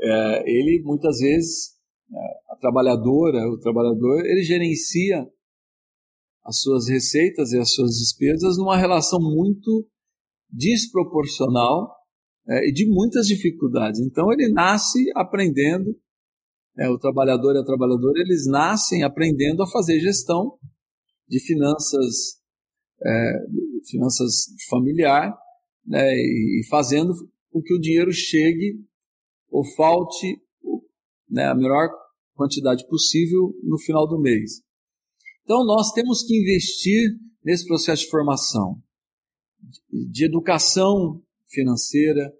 é, 0.00 0.42
ele 0.46 0.82
muitas 0.84 1.18
vezes, 1.18 1.76
é, 2.12 2.52
a 2.52 2.56
trabalhadora, 2.56 3.48
o 3.48 3.58
trabalhador, 3.58 4.24
ele 4.24 4.42
gerencia 4.42 5.26
as 6.44 6.60
suas 6.60 6.88
receitas 6.88 7.52
e 7.52 7.58
as 7.58 7.72
suas 7.72 7.92
despesas 7.92 8.58
numa 8.58 8.76
relação 8.76 9.20
muito 9.20 9.86
desproporcional 10.50 12.01
é, 12.48 12.68
e 12.68 12.72
de 12.72 12.86
muitas 12.88 13.26
dificuldades. 13.26 14.00
Então 14.00 14.32
ele 14.32 14.52
nasce 14.52 14.98
aprendendo, 15.14 15.96
é, 16.78 16.88
o 16.88 16.98
trabalhador 16.98 17.54
e 17.54 17.58
a 17.58 17.64
trabalhadora, 17.64 18.20
eles 18.20 18.46
nascem 18.46 19.02
aprendendo 19.02 19.62
a 19.62 19.70
fazer 19.70 20.00
gestão 20.00 20.58
de 21.28 21.40
finanças, 21.40 22.40
é, 23.04 23.32
finanças 23.90 24.46
familiar, 24.68 25.36
né, 25.84 26.14
e 26.14 26.62
fazendo 26.70 27.12
com 27.50 27.60
que 27.60 27.74
o 27.74 27.80
dinheiro 27.80 28.12
chegue 28.12 28.80
ou 29.50 29.64
falte 29.76 30.40
né, 31.28 31.46
a 31.46 31.54
melhor 31.54 31.88
quantidade 32.34 32.86
possível 32.88 33.54
no 33.62 33.78
final 33.78 34.06
do 34.08 34.18
mês. 34.18 34.62
Então 35.44 35.64
nós 35.64 35.92
temos 35.92 36.24
que 36.24 36.38
investir 36.38 37.18
nesse 37.44 37.66
processo 37.66 38.04
de 38.04 38.10
formação, 38.10 38.80
de 39.90 40.24
educação 40.24 41.22
financeira, 41.52 42.32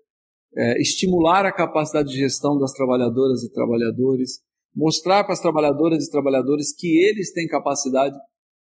é, 0.56 0.80
estimular 0.80 1.46
a 1.46 1.52
capacidade 1.52 2.10
de 2.10 2.18
gestão 2.18 2.58
das 2.58 2.72
trabalhadoras 2.72 3.42
e 3.42 3.52
trabalhadores, 3.52 4.40
mostrar 4.74 5.24
para 5.24 5.32
as 5.32 5.40
trabalhadoras 5.40 6.04
e 6.04 6.10
trabalhadores 6.10 6.74
que 6.74 6.98
eles 7.04 7.32
têm 7.32 7.46
capacidade 7.46 8.16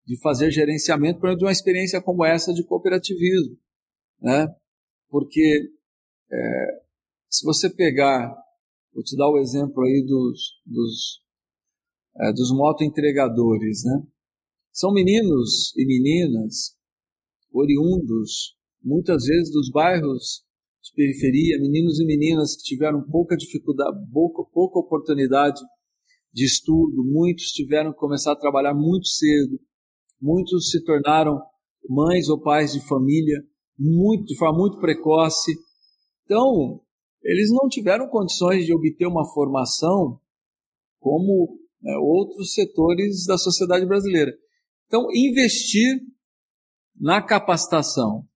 de 0.07 0.19
fazer 0.21 0.51
gerenciamento 0.51 1.21
por 1.21 1.37
de 1.37 1.45
uma 1.45 1.53
experiência 1.53 2.03
como 2.03 2.25
essa 2.25 2.53
de 2.53 2.65
cooperativismo, 2.65 3.57
né? 4.21 4.49
Porque 5.09 5.71
é, 6.33 6.81
se 7.29 7.45
você 7.45 7.71
pegar, 7.71 8.35
vou 8.93 9.03
te 9.03 9.17
dar 9.17 9.29
o 9.29 9.39
exemplo 9.39 9.83
aí 9.83 10.05
dos, 10.07 10.61
dos, 10.67 11.23
é, 12.21 12.33
dos 12.33 12.51
moto-entregadores, 12.53 13.85
né? 13.85 14.03
São 14.73 14.93
meninos 14.93 15.77
e 15.77 15.85
meninas 15.85 16.77
oriundos, 17.53 18.57
muitas 18.83 19.25
vezes, 19.25 19.53
dos 19.53 19.71
bairros 19.71 20.45
de 20.83 20.93
periferia, 20.95 21.61
meninos 21.61 22.01
e 22.01 22.07
meninas 22.07 22.57
que 22.57 22.63
tiveram 22.63 23.03
pouca 23.03 23.37
dificuldade, 23.37 23.99
pouca, 24.13 24.43
pouca 24.53 24.79
oportunidade 24.79 25.61
de 26.33 26.45
estudo, 26.45 27.05
muitos 27.05 27.47
tiveram 27.49 27.93
que 27.93 27.99
começar 27.99 28.33
a 28.33 28.39
trabalhar 28.39 28.75
muito 28.75 29.07
cedo, 29.07 29.61
muitos 30.21 30.71
se 30.71 30.83
tornaram 30.85 31.41
mães 31.89 32.29
ou 32.29 32.41
pais 32.41 32.73
de 32.73 32.87
família 32.87 33.43
muito, 33.79 34.25
de 34.25 34.37
forma 34.37 34.59
muito 34.59 34.79
precoce. 34.79 35.53
Então, 36.25 36.81
eles 37.23 37.51
não 37.51 37.69
tiveram 37.69 38.09
condições 38.09 38.65
de 38.65 38.73
obter 38.73 39.07
uma 39.07 39.25
formação 39.33 40.21
como 40.99 41.59
né, 41.83 41.97
outros 41.99 42.55
setores 42.55 43.27
da 43.27 43.37
sociedade 43.37 43.87
brasileira. 43.87 44.33
Então, 44.87 45.07
investir 45.15 46.01
na 46.99 47.23
capacitação 47.23 48.27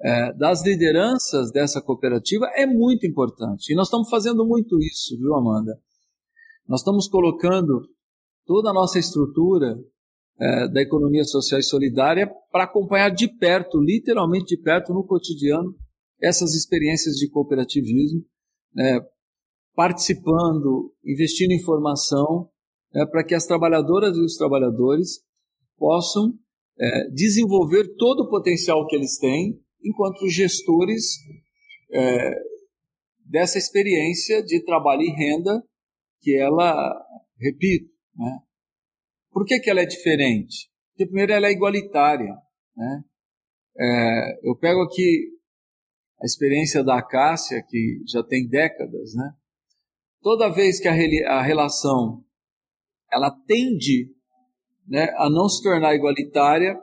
é, 0.00 0.32
das 0.34 0.64
lideranças 0.64 1.50
dessa 1.50 1.80
cooperativa 1.80 2.46
é 2.54 2.66
muito 2.66 3.06
importante. 3.06 3.72
E 3.72 3.76
nós 3.76 3.86
estamos 3.86 4.08
fazendo 4.08 4.46
muito 4.46 4.78
isso, 4.80 5.16
viu, 5.18 5.34
Amanda? 5.34 5.78
Nós 6.68 6.80
estamos 6.80 7.08
colocando 7.08 7.82
toda 8.44 8.70
a 8.70 8.74
nossa 8.74 8.98
estrutura 8.98 9.76
é, 10.38 10.68
da 10.68 10.82
economia 10.82 11.24
social 11.24 11.58
e 11.58 11.62
solidária 11.62 12.30
para 12.50 12.64
acompanhar 12.64 13.10
de 13.10 13.28
perto, 13.28 13.80
literalmente 13.80 14.56
de 14.56 14.62
perto, 14.62 14.92
no 14.92 15.04
cotidiano, 15.04 15.74
essas 16.20 16.54
experiências 16.54 17.16
de 17.16 17.28
cooperativismo, 17.30 18.22
né, 18.74 19.00
participando, 19.74 20.92
investindo 21.04 21.52
em 21.52 21.62
formação, 21.62 22.48
né, 22.92 23.06
para 23.06 23.24
que 23.24 23.34
as 23.34 23.46
trabalhadoras 23.46 24.16
e 24.16 24.20
os 24.20 24.36
trabalhadores 24.36 25.20
possam 25.78 26.34
é, 26.78 27.10
desenvolver 27.10 27.94
todo 27.96 28.20
o 28.20 28.28
potencial 28.28 28.86
que 28.86 28.96
eles 28.96 29.18
têm 29.18 29.58
enquanto 29.82 30.28
gestores 30.28 31.16
é, 31.92 32.34
dessa 33.24 33.58
experiência 33.58 34.42
de 34.42 34.64
trabalho 34.64 35.02
e 35.02 35.10
renda 35.10 35.62
que 36.20 36.36
ela, 36.36 37.04
repito, 37.38 37.90
né? 38.14 38.38
por 39.30 39.44
que, 39.44 39.60
que 39.60 39.70
ela 39.70 39.80
é 39.80 39.86
diferente? 39.86 40.70
Porque 40.90 41.06
primeiro 41.06 41.32
ela 41.32 41.46
é 41.46 41.52
igualitária. 41.52 42.34
Né? 42.76 43.04
É, 43.78 44.48
eu 44.48 44.56
pego 44.56 44.82
aqui 44.82 45.32
a 46.20 46.24
experiência 46.24 46.82
da 46.82 46.98
Acácia, 46.98 47.62
que 47.68 48.02
já 48.06 48.22
tem 48.22 48.48
décadas, 48.48 49.14
né? 49.14 49.34
toda 50.26 50.48
vez 50.48 50.80
que 50.80 50.88
a, 50.88 50.92
a 50.92 51.40
relação 51.40 52.24
ela 53.12 53.30
tende 53.46 54.12
né, 54.84 55.08
a 55.18 55.30
não 55.30 55.48
se 55.48 55.62
tornar 55.62 55.94
igualitária, 55.94 56.76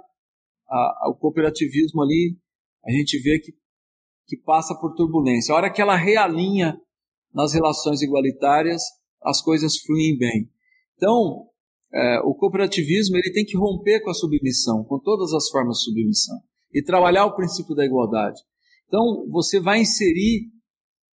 a, 0.69 0.75
a, 0.75 1.09
o 1.09 1.15
cooperativismo 1.15 2.01
ali, 2.01 2.37
a 2.85 2.91
gente 2.91 3.19
vê 3.19 3.39
que, 3.39 3.53
que 4.27 4.37
passa 4.37 4.75
por 4.79 4.93
turbulência. 4.93 5.53
A 5.53 5.57
hora 5.57 5.71
que 5.71 5.81
ela 5.81 5.95
realinha 5.95 6.77
nas 7.33 7.53
relações 7.53 8.01
igualitárias, 8.01 8.81
as 9.21 9.41
coisas 9.41 9.77
fluem 9.81 10.17
bem. 10.17 10.49
Então, 10.95 11.47
é, 11.93 12.19
o 12.21 12.33
cooperativismo 12.33 13.17
ele 13.17 13.31
tem 13.31 13.45
que 13.45 13.57
romper 13.57 14.01
com 14.01 14.09
a 14.09 14.13
submissão, 14.13 14.83
com 14.83 14.99
todas 14.99 15.33
as 15.33 15.49
formas 15.49 15.77
de 15.77 15.85
submissão, 15.85 16.39
e 16.73 16.83
trabalhar 16.83 17.25
o 17.25 17.35
princípio 17.35 17.75
da 17.75 17.85
igualdade. 17.85 18.39
Então, 18.87 19.27
você 19.29 19.59
vai 19.59 19.81
inserir 19.81 20.51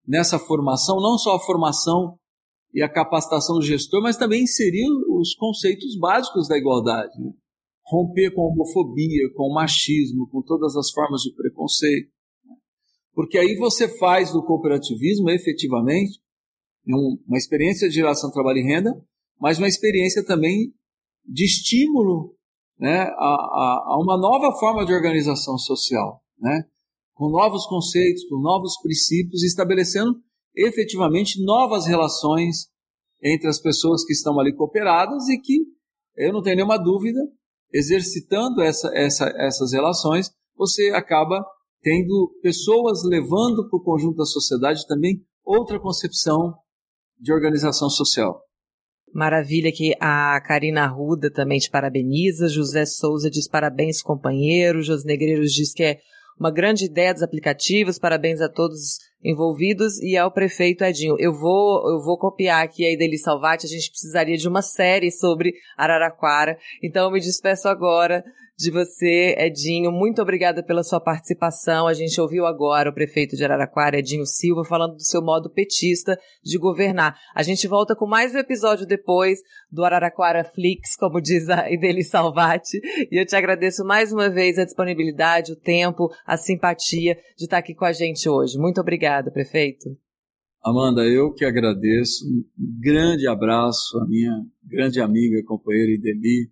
nessa 0.06 0.38
formação 0.38 0.96
não 0.96 1.16
só 1.16 1.36
a 1.36 1.40
formação 1.40 2.18
e 2.74 2.82
a 2.82 2.88
capacitação 2.88 3.56
do 3.56 3.64
gestor, 3.64 4.02
mas 4.02 4.16
também 4.16 4.42
inserir 4.42 4.86
os 5.08 5.34
conceitos 5.34 5.98
básicos 5.98 6.48
da 6.48 6.56
igualdade. 6.56 7.12
Romper 7.90 8.32
com 8.32 8.42
a 8.42 8.46
homofobia, 8.46 9.28
com 9.34 9.50
o 9.50 9.54
machismo, 9.54 10.28
com 10.30 10.40
todas 10.42 10.76
as 10.76 10.90
formas 10.90 11.22
de 11.22 11.34
preconceito. 11.34 12.08
Né? 12.44 12.54
Porque 13.12 13.36
aí 13.36 13.56
você 13.56 13.88
faz 13.98 14.32
do 14.32 14.44
cooperativismo, 14.44 15.28
efetivamente, 15.28 16.20
uma 16.86 17.36
experiência 17.36 17.88
de 17.88 17.94
geração 17.94 18.30
de 18.30 18.34
trabalho 18.34 18.58
e 18.58 18.62
renda, 18.62 18.90
mas 19.40 19.58
uma 19.58 19.68
experiência 19.68 20.24
também 20.24 20.72
de 21.26 21.44
estímulo 21.44 22.34
né, 22.78 23.02
a, 23.02 23.34
a, 23.34 23.84
a 23.88 23.98
uma 24.02 24.16
nova 24.16 24.56
forma 24.58 24.86
de 24.86 24.92
organização 24.92 25.58
social, 25.58 26.22
né? 26.38 26.64
com 27.14 27.28
novos 27.28 27.66
conceitos, 27.66 28.24
com 28.24 28.40
novos 28.40 28.80
princípios, 28.80 29.42
estabelecendo 29.42 30.18
efetivamente 30.56 31.44
novas 31.44 31.86
relações 31.86 32.70
entre 33.22 33.46
as 33.48 33.60
pessoas 33.60 34.04
que 34.04 34.14
estão 34.14 34.40
ali 34.40 34.54
cooperadas 34.54 35.28
e 35.28 35.38
que, 35.38 35.58
eu 36.16 36.32
não 36.32 36.40
tenho 36.40 36.56
nenhuma 36.56 36.78
dúvida, 36.78 37.20
exercitando 37.72 38.62
essa, 38.62 38.90
essa, 38.94 39.32
essas 39.36 39.72
relações, 39.72 40.30
você 40.56 40.90
acaba 40.90 41.44
tendo 41.82 42.30
pessoas 42.42 43.02
levando 43.04 43.68
para 43.68 43.78
o 43.78 43.82
conjunto 43.82 44.16
da 44.16 44.24
sociedade 44.24 44.86
também 44.86 45.24
outra 45.44 45.80
concepção 45.80 46.54
de 47.18 47.32
organização 47.32 47.88
social. 47.88 48.42
Maravilha 49.12 49.72
que 49.72 49.94
a 50.00 50.40
Karina 50.40 50.84
Arruda 50.84 51.30
também 51.30 51.58
te 51.58 51.70
parabeniza, 51.70 52.48
José 52.48 52.86
Souza 52.86 53.28
diz 53.28 53.48
parabéns 53.48 54.02
companheiro, 54.02 54.82
Jos 54.82 55.04
Negreiros 55.04 55.52
diz 55.52 55.72
que 55.72 55.82
é 55.82 55.98
uma 56.38 56.50
grande 56.50 56.84
ideia 56.84 57.12
dos 57.12 57.22
aplicativos, 57.22 57.98
parabéns 57.98 58.40
a 58.40 58.48
todos 58.48 58.98
envolvidos 59.22 60.00
e 60.02 60.16
ao 60.16 60.30
prefeito 60.30 60.84
Edinho. 60.84 61.16
Eu 61.18 61.32
vou, 61.32 61.90
eu 61.90 62.02
vou 62.02 62.18
copiar 62.18 62.64
aqui 62.64 62.84
a 62.84 62.92
Ideli 62.92 63.18
Salvati, 63.18 63.66
a 63.66 63.68
gente 63.68 63.90
precisaria 63.90 64.36
de 64.36 64.48
uma 64.48 64.62
série 64.62 65.10
sobre 65.10 65.54
Araraquara, 65.76 66.58
então 66.82 67.04
eu 67.04 67.10
me 67.10 67.20
despeço 67.20 67.68
agora 67.68 68.24
de 68.60 68.70
você, 68.70 69.34
Edinho. 69.38 69.90
Muito 69.90 70.20
obrigada 70.20 70.62
pela 70.62 70.82
sua 70.82 71.00
participação. 71.00 71.86
A 71.86 71.94
gente 71.94 72.20
ouviu 72.20 72.44
agora 72.44 72.90
o 72.90 72.94
prefeito 72.94 73.34
de 73.34 73.42
Araraquara, 73.42 73.98
Edinho 73.98 74.26
Silva, 74.26 74.64
falando 74.64 74.96
do 74.96 75.02
seu 75.02 75.22
modo 75.22 75.48
petista 75.48 76.18
de 76.44 76.58
governar. 76.58 77.18
A 77.34 77.42
gente 77.42 77.66
volta 77.66 77.96
com 77.96 78.06
mais 78.06 78.34
um 78.34 78.38
episódio 78.38 78.86
depois 78.86 79.38
do 79.72 79.82
Araraquara 79.82 80.44
Flix, 80.44 80.94
como 80.94 81.22
diz 81.22 81.48
a 81.48 81.70
Ideli 81.70 82.04
Salvati. 82.04 82.78
E 83.10 83.18
eu 83.18 83.24
te 83.24 83.34
agradeço 83.34 83.82
mais 83.82 84.12
uma 84.12 84.28
vez 84.28 84.58
a 84.58 84.64
disponibilidade, 84.66 85.52
o 85.52 85.56
tempo, 85.56 86.10
a 86.26 86.36
simpatia 86.36 87.16
de 87.38 87.44
estar 87.44 87.56
aqui 87.56 87.74
com 87.74 87.86
a 87.86 87.92
gente 87.92 88.28
hoje. 88.28 88.58
Muito 88.58 88.78
obrigada, 88.78 89.30
prefeito. 89.30 89.88
Amanda, 90.62 91.02
eu 91.06 91.32
que 91.32 91.46
agradeço. 91.46 92.26
Um 92.28 92.44
grande 92.78 93.26
abraço 93.26 93.98
à 93.98 94.06
minha 94.06 94.44
grande 94.62 95.00
amiga, 95.00 95.42
companheira 95.46 95.92
Ideli 95.92 96.50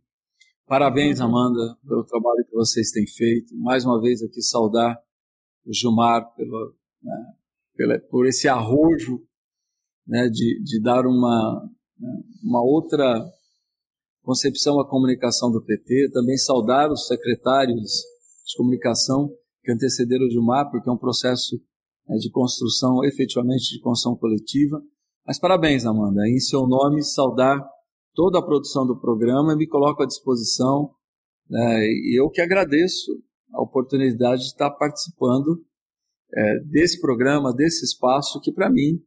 Parabéns, 0.69 1.19
Amanda, 1.19 1.79
pelo 1.83 2.05
trabalho 2.05 2.45
que 2.45 2.55
vocês 2.55 2.91
têm 2.91 3.07
feito. 3.07 3.57
Mais 3.57 3.87
uma 3.87 3.99
vez 4.03 4.23
aqui 4.23 4.43
saudar 4.43 5.01
o 5.65 5.73
Gilmar 5.73 6.35
pelo, 6.35 6.75
né, 7.03 7.33
pela, 7.75 7.99
por 7.99 8.27
esse 8.27 8.47
arrojo 8.47 9.19
né, 10.07 10.29
de, 10.29 10.63
de 10.63 10.83
dar 10.83 11.07
uma, 11.07 11.67
né, 11.99 12.23
uma 12.45 12.63
outra 12.63 13.27
concepção 14.23 14.79
à 14.79 14.87
comunicação 14.87 15.51
do 15.51 15.65
PT. 15.65 16.11
Também 16.13 16.37
saudar 16.37 16.93
os 16.93 17.07
secretários 17.07 18.03
de 18.47 18.55
comunicação 18.59 19.33
que 19.65 19.73
antecederam 19.73 20.27
o 20.27 20.31
Gilmar, 20.31 20.71
porque 20.71 20.91
é 20.91 20.93
um 20.93 20.99
processo 20.99 21.57
né, 22.07 22.19
de 22.19 22.31
construção, 22.31 23.03
efetivamente 23.07 23.73
de 23.73 23.81
construção 23.81 24.15
coletiva. 24.17 24.83
Mas 25.27 25.41
parabéns, 25.41 25.87
Amanda. 25.87 26.29
Em 26.29 26.39
seu 26.39 26.67
nome, 26.67 27.03
saudar 27.03 27.59
toda 28.19 28.41
a 28.41 28.43
produção 28.43 28.85
do 28.85 28.99
programa 28.99 29.53
e 29.53 29.57
me 29.57 29.69
coloco 29.69 30.03
à 30.03 30.07
disposição. 30.07 30.91
Né, 31.49 31.87
e 31.87 32.21
eu 32.21 32.29
que 32.29 32.41
agradeço 32.41 33.13
a 33.55 33.63
oportunidade 33.63 34.41
de 34.41 34.49
estar 34.49 34.73
participando 34.73 35.65
é, 36.35 36.59
desse 36.65 37.01
programa, 37.01 37.55
desse 37.55 37.85
espaço, 37.85 38.41
que 38.41 38.51
para 38.51 38.69
mim 38.69 39.01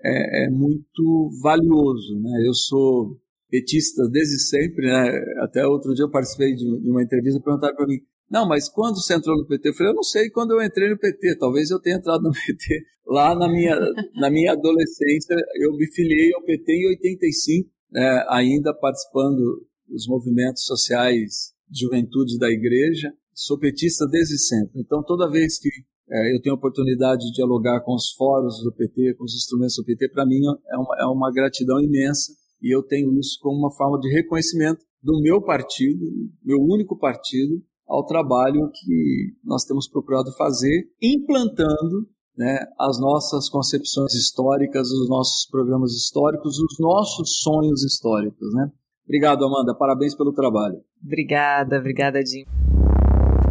é, 0.00 0.44
é, 0.44 0.50
muito 0.50 1.28
valioso. 1.42 2.20
Né? 2.20 2.46
Eu 2.46 2.54
sou 2.54 3.18
petista 3.50 4.08
desde 4.08 4.38
sempre, 4.38 4.86
né? 4.86 5.10
até 5.40 5.66
outro 5.66 5.92
dia 5.92 6.04
eu 6.04 6.10
participei 6.10 6.54
de, 6.54 6.64
uma 6.88 7.02
entrevista 7.02 7.40
e 7.40 7.42
perguntaram 7.42 7.74
para 7.74 7.86
mim, 7.88 7.98
não, 8.30 8.46
mas 8.46 8.68
quando 8.68 9.02
você 9.02 9.14
entrou 9.14 9.36
no 9.36 9.46
PT? 9.46 9.70
Eu 9.70 9.74
falei, 9.74 9.90
eu 9.90 9.96
não 9.96 10.04
sei 10.04 10.30
quando 10.30 10.52
eu 10.52 10.62
entrei 10.62 10.88
no 10.88 10.96
PT, 10.96 11.36
talvez 11.36 11.68
eu 11.68 11.80
tenha 11.80 11.96
entrado 11.96 12.22
no 12.22 12.30
PT 12.46 12.80
lá 13.08 13.34
na 13.34 13.50
minha, 13.50 13.76
na 14.14 14.30
minha 14.30 14.52
adolescência, 14.52 15.34
eu 15.56 15.72
me 15.72 15.92
filiei 15.92 16.32
ao 16.32 16.44
PT 16.44 16.72
em 16.72 16.88
85, 16.90 17.72
né, 17.92 18.24
ainda 18.28 18.74
participando 18.74 19.66
dos 19.86 20.06
movimentos 20.08 20.64
sociais 20.64 21.52
de 21.68 21.80
juventude 21.80 22.38
da 22.38 22.50
igreja, 22.50 23.12
sou 23.34 23.58
petista 23.58 24.06
desde 24.06 24.38
sempre. 24.38 24.80
Então, 24.80 25.02
toda 25.02 25.30
vez 25.30 25.58
que 25.58 25.68
é, 26.10 26.34
eu 26.34 26.40
tenho 26.40 26.54
a 26.54 26.58
oportunidade 26.58 27.26
de 27.26 27.32
dialogar 27.32 27.80
com 27.82 27.94
os 27.94 28.12
fóruns 28.12 28.62
do 28.62 28.72
PT, 28.72 29.14
com 29.14 29.24
os 29.24 29.34
instrumentos 29.34 29.76
do 29.76 29.84
PT, 29.84 30.08
para 30.10 30.26
mim 30.26 30.40
é 30.70 30.76
uma, 30.76 30.96
é 31.00 31.06
uma 31.06 31.32
gratidão 31.32 31.80
imensa 31.80 32.32
e 32.60 32.74
eu 32.74 32.82
tenho 32.82 33.18
isso 33.18 33.38
como 33.40 33.58
uma 33.58 33.74
forma 33.74 33.98
de 33.98 34.08
reconhecimento 34.12 34.84
do 35.02 35.20
meu 35.20 35.42
partido, 35.42 36.04
meu 36.44 36.58
único 36.58 36.98
partido, 36.98 37.62
ao 37.86 38.06
trabalho 38.06 38.70
que 38.72 39.34
nós 39.44 39.64
temos 39.64 39.88
procurado 39.88 40.32
fazer, 40.36 40.88
implantando 41.00 42.08
né, 42.36 42.58
as 42.78 42.98
nossas 43.00 43.48
concepções 43.48 44.14
históricas, 44.14 44.90
os 44.90 45.08
nossos 45.08 45.46
programas 45.50 45.92
históricos, 45.92 46.58
os 46.58 46.78
nossos 46.78 47.40
sonhos 47.40 47.84
históricos. 47.84 48.52
Né? 48.54 48.70
Obrigado, 49.04 49.44
Amanda. 49.44 49.74
Parabéns 49.74 50.14
pelo 50.14 50.32
trabalho. 50.32 50.76
Obrigada, 51.04 51.78
obrigada, 51.78 52.24
Jim. 52.24 52.44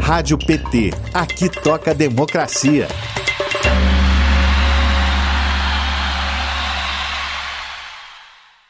Rádio 0.01 0.37
PT. 0.37 0.89
Aqui 1.13 1.49
toca 1.61 1.93
democracia. 1.93 2.87